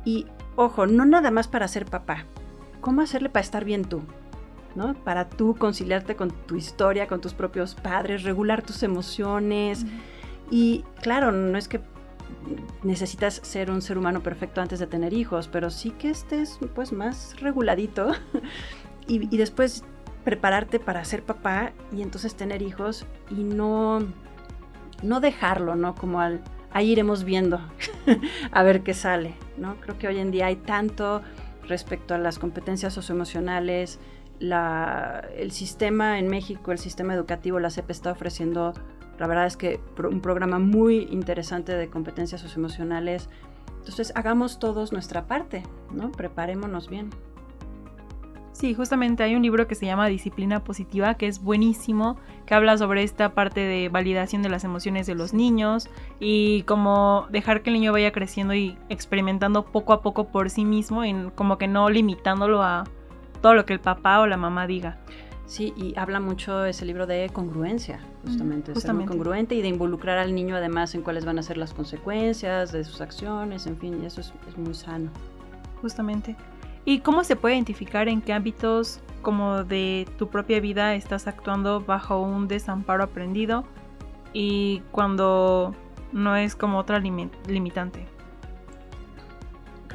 y 0.07 0.25
ojo, 0.55 0.87
no 0.87 1.05
nada 1.05 1.31
más 1.31 1.47
para 1.47 1.69
ser 1.69 1.85
papá. 1.85 2.25
¿Cómo 2.81 3.03
hacerle 3.03 3.29
para 3.29 3.45
estar 3.45 3.67
bien 3.67 3.85
tú? 3.85 4.01
¿No? 4.75 4.95
Para 4.95 5.29
tú 5.29 5.55
conciliarte 5.55 6.17
con 6.17 6.31
tu 6.31 6.57
historia, 6.57 7.09
con 7.09 7.21
tus 7.21 7.35
propios 7.35 7.75
padres, 7.75 8.23
regular 8.23 8.63
tus 8.63 8.83
emociones. 8.83 9.85
Y 10.51 10.87
claro, 11.03 11.33
no 11.33 11.59
es 11.59 11.69
que 11.69 11.83
necesitas 12.83 13.41
ser 13.43 13.71
un 13.71 13.83
ser 13.83 13.99
humano 13.99 14.23
perfecto 14.23 14.61
antes 14.61 14.79
de 14.79 14.87
tener 14.87 15.13
hijos, 15.13 15.49
pero 15.49 15.71
sí 15.71 15.91
que 15.91 16.11
estés 16.11 16.59
pues 16.75 16.93
más 16.93 17.35
reguladito 17.41 18.13
y, 19.07 19.35
y 19.35 19.39
después 19.39 19.85
prepararte 20.25 20.81
para 20.81 21.05
ser 21.05 21.23
papá 21.23 21.73
y 21.93 22.03
entonces 22.03 22.35
tener 22.35 22.61
hijos 22.61 23.07
y 23.31 23.45
no, 23.45 24.01
no 25.03 25.21
dejarlo, 25.21 25.77
¿no? 25.77 25.95
Como 25.95 26.21
al, 26.21 26.41
ahí 26.73 26.91
iremos 26.91 27.25
viendo 27.25 27.61
a 28.51 28.63
ver 28.63 28.83
qué 28.83 28.93
sale, 28.93 29.35
¿no? 29.57 29.77
Creo 29.81 29.99
que 29.99 30.09
hoy 30.09 30.19
en 30.19 30.31
día 30.31 30.47
hay 30.47 30.57
tanto 30.57 31.23
respecto 31.69 32.15
a 32.15 32.19
las 32.19 32.39
competencias 32.39 32.93
socioemocionales, 32.93 33.99
la, 34.39 35.29
el 35.37 35.53
sistema 35.53 36.19
en 36.19 36.29
México, 36.29 36.73
el 36.73 36.79
sistema 36.79 37.15
educativo, 37.15 37.61
la 37.61 37.71
CEP 37.71 37.91
está 37.91 38.13
ofreciendo 38.13 38.75
la 39.19 39.27
verdad 39.27 39.47
es 39.47 39.57
que 39.57 39.81
un 39.99 40.21
programa 40.21 40.59
muy 40.59 41.09
interesante 41.11 41.73
de 41.73 41.89
competencias 41.89 42.41
socioemocionales. 42.41 43.29
Entonces, 43.79 44.13
hagamos 44.17 44.59
todos 44.59 44.93
nuestra 44.93 45.27
parte, 45.27 45.63
¿no? 45.93 46.11
Preparémonos 46.13 46.89
bien. 46.89 47.11
Sí, 48.53 48.73
justamente 48.73 49.23
hay 49.23 49.35
un 49.35 49.43
libro 49.43 49.67
que 49.67 49.75
se 49.75 49.85
llama 49.85 50.07
Disciplina 50.07 50.65
Positiva, 50.65 51.15
que 51.17 51.27
es 51.27 51.43
buenísimo, 51.43 52.17
que 52.47 52.55
habla 52.55 52.79
sobre 52.79 53.03
esta 53.03 53.35
parte 53.35 53.61
de 53.61 53.91
validación 53.91 54.43
de 54.43 54.49
las 54.49 54.65
emociones 54.65 55.07
de 55.07 55.15
los 55.15 55.35
niños 55.35 55.91
y 56.21 56.63
cómo 56.63 57.27
dejar 57.29 57.61
que 57.61 57.69
el 57.69 57.75
niño 57.75 57.93
vaya 57.93 58.13
creciendo 58.13 58.55
y 58.55 58.79
experimentando 58.89 59.67
poco 59.67 59.93
a 59.93 60.01
poco 60.01 60.29
por 60.29 60.49
sí 60.49 60.65
mismo, 60.65 61.05
y 61.05 61.15
como 61.35 61.59
que 61.59 61.69
no 61.69 61.91
limitándolo 61.91 62.63
a 62.63 62.85
todo 63.43 63.53
lo 63.53 63.67
que 63.67 63.75
el 63.75 63.81
papá 63.81 64.21
o 64.21 64.27
la 64.27 64.39
mamá 64.39 64.67
diga. 64.67 65.01
Sí, 65.47 65.73
y 65.77 65.97
habla 65.97 66.19
mucho 66.19 66.65
ese 66.65 66.85
libro 66.85 67.07
de 67.07 67.31
congruencia, 67.33 68.01
justamente, 68.25 68.73
de 68.73 68.81
ser 68.81 68.95
muy 68.95 69.07
congruente 69.07 69.55
y 69.55 69.63
de 69.63 69.69
involucrar 69.69 70.19
al 70.19 70.35
niño 70.35 70.57
además 70.57 70.95
en 70.97 71.03
cuáles 71.03 71.25
van 71.25 71.39
a 71.39 71.43
ser 71.43 71.57
las 71.57 71.73
consecuencias 71.73 72.73
de 72.73 72.83
sus 72.83 73.01
acciones, 73.01 73.67
en 73.69 73.79
fin, 73.79 74.01
y 74.03 74.07
eso 74.07 74.21
es 74.21 74.59
muy 74.59 74.75
sano. 74.75 75.11
Justamente. 75.81 76.35
¿Y 76.85 77.01
cómo 77.01 77.23
se 77.23 77.37
puede 77.37 77.55
identificar 77.55 78.09
en 78.09 78.23
qué 78.23 78.33
ámbitos 78.33 79.01
como 79.23 79.65
de 79.65 80.09
tu 80.19 80.29
propia 80.29 80.61
vida 80.61 80.95
estás 80.95 81.27
actuando 81.27 81.81
bajo 81.81 82.21
un 82.21 82.49
desamparo 82.49 83.05
aprendido 83.05 83.65
y 84.33 84.83
cuando 84.91 85.75
no 86.13 86.37
es 86.37 86.57
como 86.57 86.79
otra 86.79 86.99
limitante? 87.01 88.07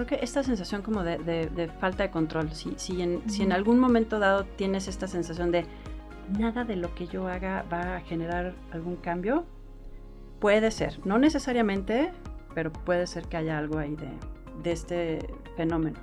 Creo 0.01 0.17
que 0.17 0.25
esta 0.25 0.41
sensación 0.41 0.81
como 0.81 1.03
de, 1.03 1.71
falta 1.79 2.01
de 2.01 2.09
control, 2.09 2.51
si, 2.53 2.73
si, 2.77 3.03
en, 3.03 3.21
si 3.29 3.43
en 3.43 3.51
algún 3.51 3.77
momento 3.77 4.17
dado 4.17 4.45
tienes 4.45 4.87
esta 4.87 5.07
sensación 5.07 5.51
de 5.51 5.63
nada 6.39 6.63
de 6.63 6.75
lo 6.75 6.95
que 6.95 7.05
yo 7.05 7.27
haga 7.27 7.63
va 7.71 7.97
a 7.97 8.01
generar 8.01 8.55
algún 8.71 8.95
cambio, 8.95 9.45
puede 10.39 10.71
ser, 10.71 10.99
no 11.05 11.19
necesariamente, 11.19 12.11
pero 12.55 12.73
puede 12.73 13.05
ser 13.05 13.27
que 13.27 13.37
haya 13.37 13.59
algo 13.59 13.77
ahí 13.77 13.95
de, 13.95 14.09
de 14.63 14.71
este 14.71 15.19
fenómeno. 15.55 15.99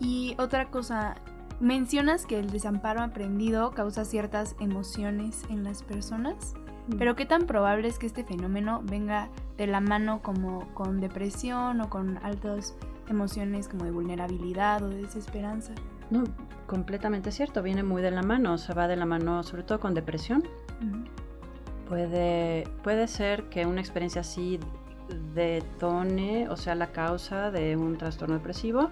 Y 0.00 0.34
otra 0.38 0.70
cosa, 0.70 1.16
mencionas 1.60 2.24
que 2.24 2.38
el 2.38 2.48
desamparo 2.48 3.02
aprendido 3.02 3.72
causa 3.72 4.06
ciertas 4.06 4.56
emociones 4.60 5.42
en 5.50 5.62
las 5.62 5.82
personas, 5.82 6.54
mm. 6.88 6.96
pero 6.96 7.16
¿qué 7.16 7.26
tan 7.26 7.44
probable 7.44 7.88
es 7.88 7.98
que 7.98 8.06
este 8.06 8.24
fenómeno 8.24 8.80
venga 8.82 9.28
de 9.58 9.66
la 9.66 9.80
mano 9.80 10.22
como 10.22 10.72
con 10.72 11.02
depresión 11.02 11.82
o 11.82 11.90
con 11.90 12.16
altas 12.24 12.74
emociones 13.08 13.68
como 13.68 13.84
de 13.84 13.90
vulnerabilidad 13.90 14.82
o 14.82 14.88
de 14.88 15.02
desesperanza? 15.02 15.72
No, 16.10 16.24
completamente 16.66 17.32
cierto, 17.32 17.62
viene 17.62 17.82
muy 17.82 18.02
de 18.02 18.10
la 18.10 18.22
mano, 18.22 18.54
o 18.54 18.58
sea, 18.58 18.74
va 18.74 18.88
de 18.88 18.96
la 18.96 19.06
mano 19.06 19.42
sobre 19.42 19.62
todo 19.62 19.80
con 19.80 19.94
depresión. 19.94 20.44
Puede, 21.88 22.64
puede 22.82 23.06
ser 23.06 23.44
que 23.44 23.64
una 23.66 23.80
experiencia 23.80 24.22
así 24.22 24.58
detone 25.34 26.48
o 26.48 26.56
sea 26.56 26.74
la 26.74 26.90
causa 26.90 27.50
de 27.50 27.76
un 27.76 27.96
trastorno 27.96 28.34
depresivo 28.34 28.90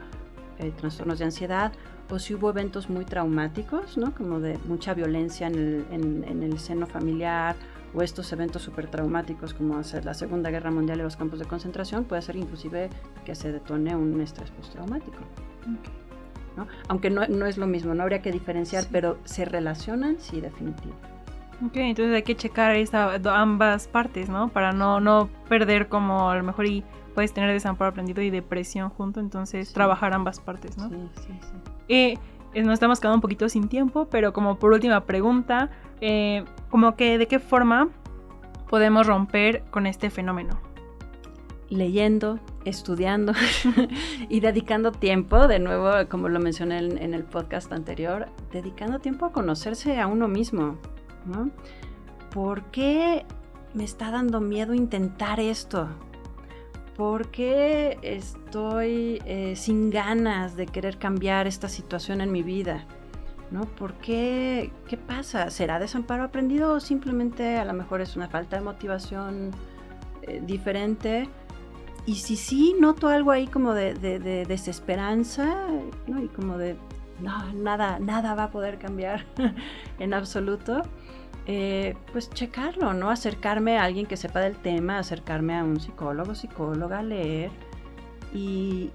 eh, 0.58 0.72
trastornos 0.76 1.18
de 1.18 1.26
ansiedad 1.26 1.72
o 2.10 2.18
si 2.18 2.34
hubo 2.34 2.50
eventos 2.50 2.90
muy 2.90 3.04
traumáticos, 3.04 3.96
¿no? 3.96 4.14
como 4.14 4.40
de 4.40 4.58
mucha 4.66 4.94
violencia 4.94 5.46
en 5.46 5.54
el, 5.54 5.86
en, 6.28 6.42
el 6.42 6.58
seno 6.58 6.86
familiar 6.86 7.56
o 7.94 8.02
estos 8.02 8.32
eventos 8.32 8.62
súper 8.62 8.88
traumáticos 8.88 9.54
como 9.54 9.80
la 10.02 10.14
Segunda 10.14 10.50
Guerra 10.50 10.70
Mundial 10.70 10.98
y 11.00 11.02
los 11.02 11.16
campos 11.16 11.38
de 11.38 11.46
concentración, 11.46 12.04
puede 12.04 12.22
ser 12.22 12.36
inclusive 12.36 12.90
que 13.24 13.34
se 13.34 13.52
detone 13.52 13.94
un 13.96 14.20
estrés 14.20 14.50
postraumático. 14.50 15.18
¿no? 16.56 16.66
Aunque 16.88 17.10
no, 17.10 17.26
no, 17.26 17.46
es 17.46 17.56
lo 17.56 17.66
mismo, 17.66 17.94
no 17.94 18.02
habría 18.02 18.20
que 18.20 18.32
diferenciar, 18.32 18.84
pero 18.90 19.18
se 19.24 19.44
relacionan, 19.44 20.18
sí, 20.18 20.40
definitivamente. 20.40 21.13
Ok, 21.62 21.76
entonces 21.76 22.14
hay 22.14 22.22
que 22.22 22.34
checar 22.34 22.74
esa, 22.76 23.14
ambas 23.34 23.88
partes, 23.88 24.28
¿no? 24.28 24.48
Para 24.48 24.72
no, 24.72 25.00
no 25.00 25.28
perder 25.48 25.88
como 25.88 26.30
a 26.30 26.36
lo 26.36 26.42
mejor 26.42 26.66
y 26.66 26.84
puedes 27.14 27.32
tener 27.32 27.52
desamparo 27.52 27.90
aprendido 27.90 28.22
y 28.22 28.30
depresión 28.30 28.90
junto, 28.90 29.20
entonces 29.20 29.72
trabajar 29.72 30.12
ambas 30.14 30.40
partes, 30.40 30.76
¿no? 30.76 30.88
Sí, 30.88 30.96
sí, 31.14 31.38
sí. 31.40 31.56
Eh, 31.88 32.18
nos 32.62 32.74
estamos 32.74 33.00
quedando 33.00 33.16
un 33.16 33.20
poquito 33.20 33.48
sin 33.48 33.68
tiempo, 33.68 34.06
pero 34.10 34.32
como 34.32 34.58
por 34.58 34.72
última 34.72 35.04
pregunta, 35.04 35.70
eh, 36.00 36.44
como 36.70 36.96
que 36.96 37.18
de 37.18 37.26
qué 37.26 37.38
forma 37.38 37.88
podemos 38.68 39.06
romper 39.06 39.62
con 39.70 39.86
este 39.86 40.10
fenómeno? 40.10 40.60
Leyendo, 41.70 42.38
estudiando 42.64 43.32
y 44.28 44.40
dedicando 44.40 44.92
tiempo, 44.92 45.48
de 45.48 45.58
nuevo, 45.58 45.90
como 46.08 46.28
lo 46.28 46.40
mencioné 46.40 46.78
en, 46.78 46.98
en, 46.98 47.14
el 47.14 47.24
podcast 47.24 47.72
anterior, 47.72 48.28
dedicando 48.52 48.98
tiempo 48.98 49.26
a 49.26 49.32
conocerse 49.32 49.98
a 50.00 50.06
uno 50.06 50.28
mismo, 50.28 50.78
¿Por 52.32 52.64
qué 52.70 53.24
me 53.74 53.84
está 53.84 54.10
dando 54.10 54.40
miedo 54.40 54.74
intentar 54.74 55.40
esto? 55.40 55.88
¿Por 56.96 57.28
qué 57.30 57.98
estoy 58.02 59.20
eh, 59.24 59.54
sin 59.56 59.90
ganas 59.90 60.56
de 60.56 60.66
querer 60.66 60.98
cambiar 60.98 61.46
esta 61.46 61.68
situación 61.68 62.20
en 62.20 62.30
mi 62.30 62.42
vida? 62.42 62.84
¿No? 63.50 63.62
¿Por 63.62 63.94
qué? 63.94 64.72
¿Qué 64.88 64.96
pasa? 64.96 65.50
¿Será 65.50 65.78
desamparo 65.78 66.22
aprendido 66.22 66.72
o 66.72 66.80
simplemente 66.80 67.56
a 67.56 67.64
lo 67.64 67.72
mejor 67.72 68.00
es 68.00 68.16
una 68.16 68.28
falta 68.28 68.56
de 68.56 68.62
motivación 68.62 69.50
eh, 70.22 70.40
diferente? 70.44 71.28
Y 72.06 72.16
si 72.16 72.36
sí 72.36 72.76
noto 72.78 73.08
algo 73.08 73.30
ahí 73.30 73.46
como 73.46 73.72
de, 73.74 73.94
desesperanza, 74.46 75.66
¿no? 76.06 76.22
Y 76.22 76.28
como 76.28 76.58
de, 76.58 76.76
no, 77.20 77.52
nada, 77.54 77.98
nada 77.98 78.34
va 78.34 78.44
a 78.44 78.50
poder 78.50 78.78
cambiar 78.78 79.24
en 79.98 80.14
absoluto 80.14 80.82
eh, 81.46 81.94
pues 82.12 82.30
checarlo, 82.30 82.94
¿no? 82.94 83.10
Acercarme 83.10 83.76
a 83.76 83.84
alguien 83.84 84.06
que 84.06 84.16
sepa 84.16 84.40
del 84.40 84.56
tema, 84.56 84.98
acercarme 84.98 85.56
a 85.56 85.62
un 85.62 85.78
psicólogo, 85.78 86.34
psicóloga, 86.34 87.02
leer 87.02 87.50
y, 88.32 88.90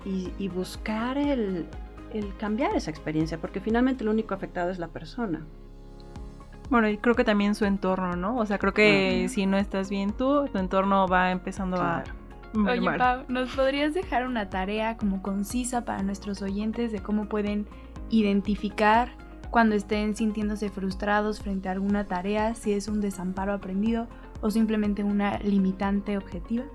buscar 0.53 1.17
el, 1.17 1.67
cambiar 2.39 2.75
esa 2.75 2.89
experiencia, 2.89 3.37
porque 3.37 3.59
finalmente 3.59 4.03
el 4.03 4.09
único 4.09 4.33
afectado 4.33 4.71
es 4.71 4.79
la 4.79 4.87
persona. 4.87 5.45
Bueno, 6.69 6.89
y 6.89 6.97
creo 6.97 7.15
que 7.15 7.23
también 7.23 7.55
su 7.55 7.65
entorno, 7.65 8.15
¿no? 8.15 8.37
O 8.37 8.45
sea, 8.45 8.57
creo 8.57 8.73
que 8.73 9.27
si 9.29 9.45
no 9.45 9.57
estás 9.57 9.89
bien 9.89 10.11
tú, 10.11 10.47
tu 10.51 10.57
entorno 10.57 11.07
va 11.07 11.31
empezando 11.31 11.77
a... 11.77 12.03
Oye, 12.55 12.97
Pau, 12.97 13.25
¿nos 13.27 13.55
podrías 13.55 13.93
dejar 13.93 14.25
una 14.25 14.49
tarea 14.49 14.97
como 14.97 15.21
concisa 15.21 15.85
para 15.85 16.01
nuestros 16.01 16.41
oyentes 16.41 16.91
de 16.91 16.99
cómo 16.99 17.29
pueden 17.29 17.67
identificar 18.09 19.11
cuando 19.49 19.75
estén 19.75 20.15
sintiéndose 20.15 20.69
frustrados 20.69 21.39
frente 21.39 21.69
a 21.69 21.71
alguna 21.71 22.05
tarea, 22.05 22.53
si 22.53 22.73
es 22.73 22.87
un 22.87 23.01
desamparo 23.01 23.53
aprendido 23.53 24.07
o 24.41 24.51
simplemente 24.51 25.03
una 25.03 25.39
limitante 25.39 26.17
objetiva, 26.17 26.65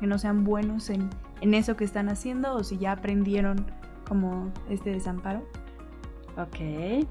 que 0.00 0.06
no 0.06 0.18
sean 0.18 0.44
buenos 0.44 0.90
en, 0.90 1.10
eso 1.40 1.76
que 1.76 1.84
están 1.84 2.08
haciendo 2.08 2.54
o 2.54 2.64
si 2.64 2.78
ya 2.78 2.92
aprendieron 2.92 3.66
como 4.08 4.52
este 4.70 4.90
desamparo. 4.90 5.42
Ok. 6.36 7.06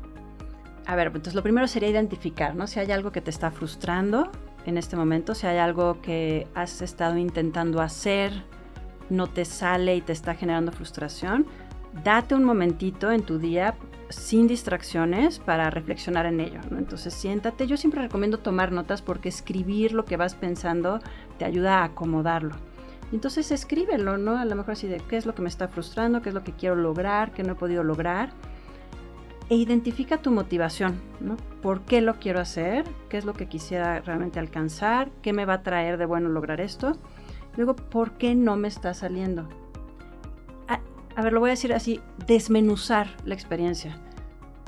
A 0.88 0.96
ver, 0.96 1.08
entonces 1.08 1.36
lo 1.36 1.44
primero 1.44 1.68
sería 1.68 1.90
identificar, 1.90 2.56
¿no? 2.56 2.66
Si 2.66 2.80
hay 2.80 2.92
algo 2.92 3.12
que 3.12 3.22
te 3.22 3.30
está 3.30 3.52
frustrando 3.52 4.32
en 4.66 4.78
este 4.78 4.96
momento, 4.96 5.36
si 5.36 5.48
hay 5.48 5.58
algo 5.58 6.02
que 6.02 6.48
has 6.56 6.82
estado 6.82 7.18
intentando 7.18 7.82
hacer, 7.82 8.44
no 9.10 9.28
te 9.28 9.46
sale 9.46 9.96
y 9.96 10.02
te 10.02 10.14
está 10.14 10.34
generando 10.34 10.72
frustración, 10.72 11.46
date 12.04 12.34
un 12.36 12.44
momentito 12.44 13.12
en 13.12 13.24
tu 13.24 13.38
día 13.38 13.76
sin 14.12 14.47
distracciones 14.47 15.39
para 15.39 15.69
reflexionar 15.69 16.26
en 16.26 16.39
ello. 16.39 16.60
Entonces 16.78 17.13
siéntate, 17.13 17.67
yo 17.67 17.78
siempre 17.78 18.02
recomiendo 18.02 18.39
tomar 18.39 18.71
notas 18.71 19.02
porque 19.02 19.30
escribir 19.30 19.93
lo 19.93 20.06
que 20.06 20.17
vas 20.17 20.36
pensando 20.36 21.00
te 21.38 21.45
ayuda 21.45 21.80
a 21.80 21.86
acomodarlo. 21.86 22.56
Entonces 23.12 23.52
escríbelo, 23.52 24.17
¿no? 24.17 24.38
A 24.38 24.45
lo 24.45 24.56
mejor 24.56 24.71
así 24.74 24.88
de 24.88 25.00
qué 25.00 25.17
es 25.17 25.26
lo 25.26 25.36
que 25.36 25.41
me 25.41 25.50
está 25.50 25.67
frustrando, 25.67 26.21
qué 26.21 26.30
es 26.30 26.36
lo 26.36 26.43
que 26.43 26.54
quiero 26.54 26.76
lograr, 26.76 27.32
qué 27.32 27.43
no 27.43 27.54
he 27.54 27.56
podido 27.56 27.84
lograr. 27.84 28.30
E 29.50 29.56
identifica 29.56 30.21
tu 30.21 30.32
motivación, 30.32 31.02
¿no? 31.19 31.36
¿Por 31.62 31.82
qué 31.82 32.00
lo 32.00 32.19
quiero 32.19 32.39
hacer? 32.39 32.86
¿Qué 33.10 33.17
es 33.17 33.26
lo 33.26 33.34
que 33.34 33.47
quisiera 33.47 34.00
realmente 34.00 34.39
alcanzar? 34.39 35.10
¿Qué 35.21 35.34
me 35.34 35.45
va 35.45 35.56
a 35.56 35.63
traer 35.63 35.97
de 35.97 36.06
bueno 36.06 36.30
lograr 36.30 36.62
esto? 36.62 36.93
Luego, 37.58 37.76
¿por 37.76 38.13
qué 38.13 38.34
no 38.34 38.56
me 38.56 38.69
está 38.69 38.93
saliendo? 38.93 39.50
A 41.15 41.21
ver, 41.21 41.34
lo 41.34 41.39
voy 41.39 41.50
a 41.50 41.52
decir 41.52 41.74
así, 41.74 42.00
desmenuzar 42.28 43.08
la 43.26 43.34
experiencia. 43.34 43.97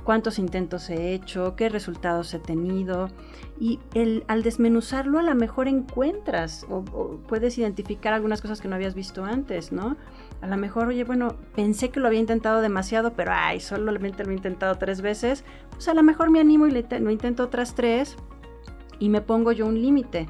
Cuántos 0.03 0.37
intentos 0.37 0.89
he 0.89 1.13
hecho, 1.13 1.55
qué 1.55 1.69
resultados 1.69 2.33
he 2.33 2.39
tenido. 2.39 3.09
Y 3.57 3.79
el, 3.93 4.25
al 4.27 4.43
desmenuzarlo 4.43 5.19
a 5.19 5.23
lo 5.23 5.33
mejor 5.33 5.69
encuentras 5.69 6.65
o, 6.69 6.83
puedes 7.27 7.57
identificar 7.57 8.13
algunas 8.13 8.41
cosas 8.41 8.59
que 8.59 8.67
no 8.67 8.75
habías 8.75 8.95
visto 8.95 9.23
antes, 9.23 9.71
¿no? 9.71 9.95
A 10.41 10.47
lo 10.47 10.57
mejor, 10.57 10.89
oye, 10.89 11.05
bueno, 11.05 11.37
pensé 11.55 11.89
que 11.89 12.01
lo 12.01 12.07
había 12.07 12.19
intentado 12.19 12.59
demasiado, 12.59 13.13
pero 13.13 13.31
ay, 13.33 13.61
solamente 13.61 14.25
lo 14.25 14.31
he 14.31 14.35
intentado 14.35 14.75
tres 14.75 15.01
veces. 15.01 15.45
Pues 15.71 15.87
a 15.87 15.93
lo 15.93 16.03
mejor 16.03 16.29
me 16.31 16.41
animo 16.41 16.67
y 16.67 16.71
lo 16.71 17.11
intento 17.11 17.43
otras 17.43 17.75
tres 17.75 18.17
y 18.99 19.07
me 19.07 19.21
pongo 19.21 19.53
yo 19.53 19.65
un 19.65 19.81
límite 19.81 20.27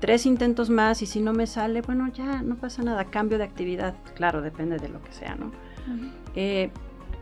tres 0.00 0.26
intentos 0.26 0.70
más 0.70 1.02
y 1.02 1.06
si 1.06 1.20
no 1.20 1.32
me 1.32 1.46
sale, 1.46 1.82
bueno, 1.82 2.08
ya 2.12 2.42
no 2.42 2.56
pasa 2.56 2.82
nada, 2.82 3.04
cambio 3.06 3.38
de 3.38 3.44
actividad. 3.44 3.94
Claro, 4.14 4.42
depende 4.42 4.78
de 4.78 4.88
lo 4.88 5.02
que 5.02 5.12
sea, 5.12 5.34
¿no? 5.36 5.52
Eh, 6.34 6.70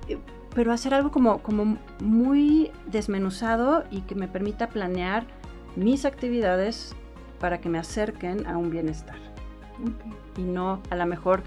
eh, 0.08 0.18
pero 0.54 0.72
hacer 0.72 0.94
algo 0.94 1.10
como, 1.10 1.38
como 1.38 1.78
muy 2.00 2.70
desmenuzado 2.86 3.84
y 3.90 4.02
que 4.02 4.14
me 4.14 4.28
permita 4.28 4.68
planear 4.68 5.26
mis 5.76 6.04
actividades 6.04 6.94
para 7.40 7.60
que 7.60 7.68
me 7.68 7.78
acerquen 7.78 8.46
a 8.46 8.56
un 8.56 8.70
bienestar. 8.70 9.16
Y 10.36 10.42
no 10.42 10.80
a 10.90 10.96
lo 10.96 11.06
mejor, 11.06 11.42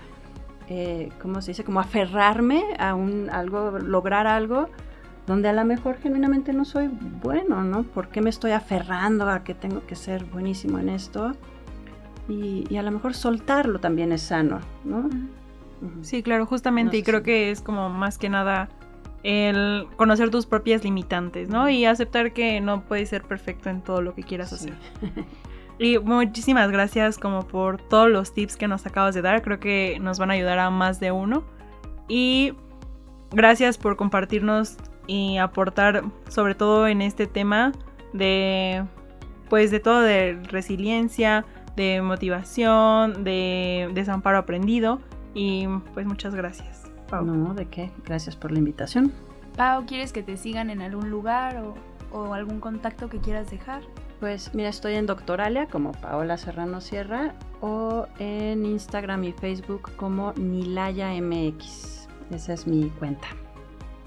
eh, 0.68 1.10
¿cómo 1.22 1.42
se 1.42 1.52
dice? 1.52 1.64
Como 1.64 1.80
aferrarme 1.80 2.64
a 2.78 2.94
un, 2.94 3.30
algo, 3.30 3.80
lograr 3.80 4.28
algo 4.28 4.70
donde 5.28 5.50
a 5.50 5.54
lo 5.54 5.66
mejor 5.66 5.98
genuinamente 5.98 6.54
no 6.54 6.64
soy 6.64 6.88
bueno, 7.22 7.64
¿no? 7.64 7.84
¿Por 7.84 8.08
qué 8.08 8.22
me 8.22 8.30
estoy 8.30 8.52
aferrando 8.52 9.30
a 9.30 9.44
que 9.44 9.54
tengo 9.54 9.86
que 9.86 9.96
ser 9.96 10.24
buenísimo 10.24 10.80
en 10.80 10.88
esto? 10.88 11.34
Y, 12.30 12.76
a 12.76 12.82
lo 12.82 12.92
mejor 12.92 13.14
soltarlo 13.14 13.80
también 13.80 14.12
es 14.14 14.22
sano, 14.22 14.60
¿no? 14.84 15.10
Sí, 16.02 16.24
claro, 16.24 16.46
justamente, 16.46 16.98
y 16.98 17.04
creo 17.04 17.24
que 17.24 17.52
es 17.52 17.62
como 17.62 17.90
más 17.90 18.18
que 18.18 18.30
nada 18.30 18.70
el 19.24 19.88
conocer 19.98 20.30
tus 20.30 20.46
propias 20.46 20.84
limitantes, 20.84 21.50
¿no? 21.50 21.70
Y 21.70 21.86
aceptar 21.86 22.32
que 22.32 22.62
no 22.62 22.82
puedes 22.84 23.10
ser 23.10 23.24
perfecto 23.24 23.70
en 23.70 23.82
todo 23.82 24.02
lo 24.02 24.16
que 24.16 24.24
quieras 24.24 24.54
hacer. 24.54 24.74
y 25.80 26.00
muchísimas 26.00 26.72
gracias 26.72 27.18
como 27.18 27.48
por 27.48 27.82
todos 27.82 28.10
los 28.10 28.34
tips 28.34 28.56
que 28.56 28.68
nos 28.68 28.86
acabas 28.86 29.14
de 29.14 29.22
dar, 29.22 29.42
creo 29.42 29.60
que 29.60 30.00
nos 30.02 30.20
van 30.20 30.32
a 30.32 30.34
ayudar 30.34 30.60
a 30.60 30.70
más 30.70 31.02
de 31.02 31.12
uno. 31.12 31.44
Y 32.08 32.54
gracias 33.32 33.78
por 33.78 33.98
compartirnos 33.98 34.78
y 35.08 35.38
aportar 35.38 36.04
sobre 36.30 36.54
todo 36.56 36.88
en 36.88 37.02
este 37.02 37.28
tema 37.28 37.72
de 38.14 38.84
pues 39.50 39.72
de 39.72 39.80
todo 39.80 40.02
de 40.02 40.42
resiliencia, 40.50 41.46
de 41.76 42.02
motivación, 42.02 43.24
de 43.24 43.90
desamparo 43.94 44.38
aprendido 44.38 45.00
y 45.34 45.68
pues 45.94 46.06
muchas 46.06 46.36
gracias. 46.36 46.84
Pau. 47.10 47.26
No, 47.26 47.54
¿de 47.54 47.68
qué? 47.68 47.92
Gracias 48.06 48.36
por 48.36 48.52
la 48.52 48.60
invitación. 48.60 49.14
Pau, 49.56 49.86
¿quieres 49.86 50.12
que 50.12 50.24
te 50.24 50.36
sigan 50.38 50.70
en 50.70 50.82
algún 50.82 51.10
lugar 51.10 51.58
o, 51.58 51.74
o 52.12 52.34
algún 52.34 52.60
contacto 52.60 53.10
que 53.10 53.20
quieras 53.20 53.50
dejar? 53.50 53.82
Pues 54.20 54.54
mira, 54.54 54.70
estoy 54.70 54.96
en 54.96 55.06
Doctoralia 55.06 55.68
como 55.68 55.92
Paola 55.94 56.38
Serrano 56.38 56.82
Sierra 56.82 57.36
o 57.62 58.08
en 58.20 58.66
Instagram 58.66 59.24
y 59.24 59.32
Facebook 59.32 59.92
como 59.96 60.34
Nilaya 60.34 61.10
MX. 61.22 62.08
Esa 62.32 62.54
es 62.54 62.68
mi 62.68 62.90
cuenta. 62.90 63.28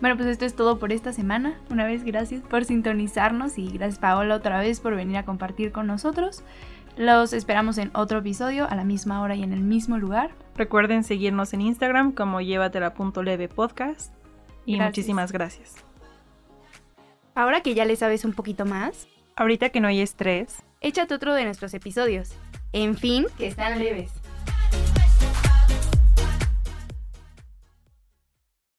Bueno, 0.00 0.16
pues 0.16 0.28
esto 0.28 0.46
es 0.46 0.54
todo 0.54 0.78
por 0.78 0.92
esta 0.92 1.12
semana. 1.12 1.58
Una 1.70 1.84
vez 1.84 2.04
gracias 2.04 2.40
por 2.42 2.64
sintonizarnos 2.64 3.58
y 3.58 3.70
gracias 3.70 3.98
Paola 3.98 4.36
otra 4.36 4.58
vez 4.60 4.80
por 4.80 4.96
venir 4.96 5.18
a 5.18 5.24
compartir 5.24 5.72
con 5.72 5.86
nosotros. 5.86 6.42
Los 6.96 7.32
esperamos 7.32 7.78
en 7.78 7.90
otro 7.94 8.18
episodio 8.18 8.68
a 8.68 8.74
la 8.74 8.84
misma 8.84 9.20
hora 9.20 9.34
y 9.34 9.42
en 9.42 9.52
el 9.52 9.60
mismo 9.60 9.98
lugar. 9.98 10.30
Recuerden 10.56 11.04
seguirnos 11.04 11.52
en 11.52 11.60
Instagram 11.60 12.12
como 12.12 12.40
llévatela.leve 12.40 13.48
podcast. 13.48 14.14
Y 14.66 14.78
muchísimas 14.78 15.32
gracias. 15.32 15.76
Ahora 17.34 17.62
que 17.62 17.74
ya 17.74 17.84
le 17.84 17.96
sabes 17.96 18.24
un 18.24 18.32
poquito 18.32 18.66
más, 18.66 19.06
ahorita 19.36 19.70
que 19.70 19.80
no 19.80 19.88
hay 19.88 20.00
estrés, 20.00 20.62
échate 20.80 21.14
otro 21.14 21.34
de 21.34 21.44
nuestros 21.44 21.74
episodios. 21.74 22.32
En 22.72 22.96
fin, 22.96 23.26
que 23.36 23.46
están 23.46 23.78
leves. 23.78 24.19